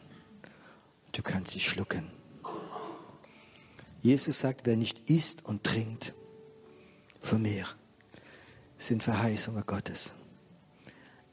Du 1.13 1.21
kannst 1.21 1.51
sie 1.51 1.59
schlucken. 1.59 2.11
Jesus 4.01 4.39
sagt, 4.39 4.65
wer 4.65 4.75
nicht 4.75 5.09
isst 5.09 5.45
und 5.45 5.63
trinkt 5.63 6.13
von 7.21 7.41
mir 7.41 7.65
sind 8.77 9.01
Verheißungen 9.01 9.65
Gottes. 9.65 10.11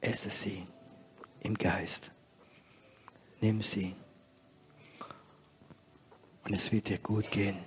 Esse 0.01 0.31
sie 0.31 0.65
im 1.41 1.55
Geist. 1.55 2.13
Nimm 3.41 3.61
sie. 3.61 3.97
Und 6.45 6.53
es 6.53 6.71
wird 6.71 6.89
dir 6.89 6.99
gut 6.99 7.31
gehen. 7.31 7.59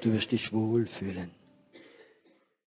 Du 0.00 0.12
wirst 0.12 0.32
dich 0.32 0.52
wohlfühlen. 0.52 1.30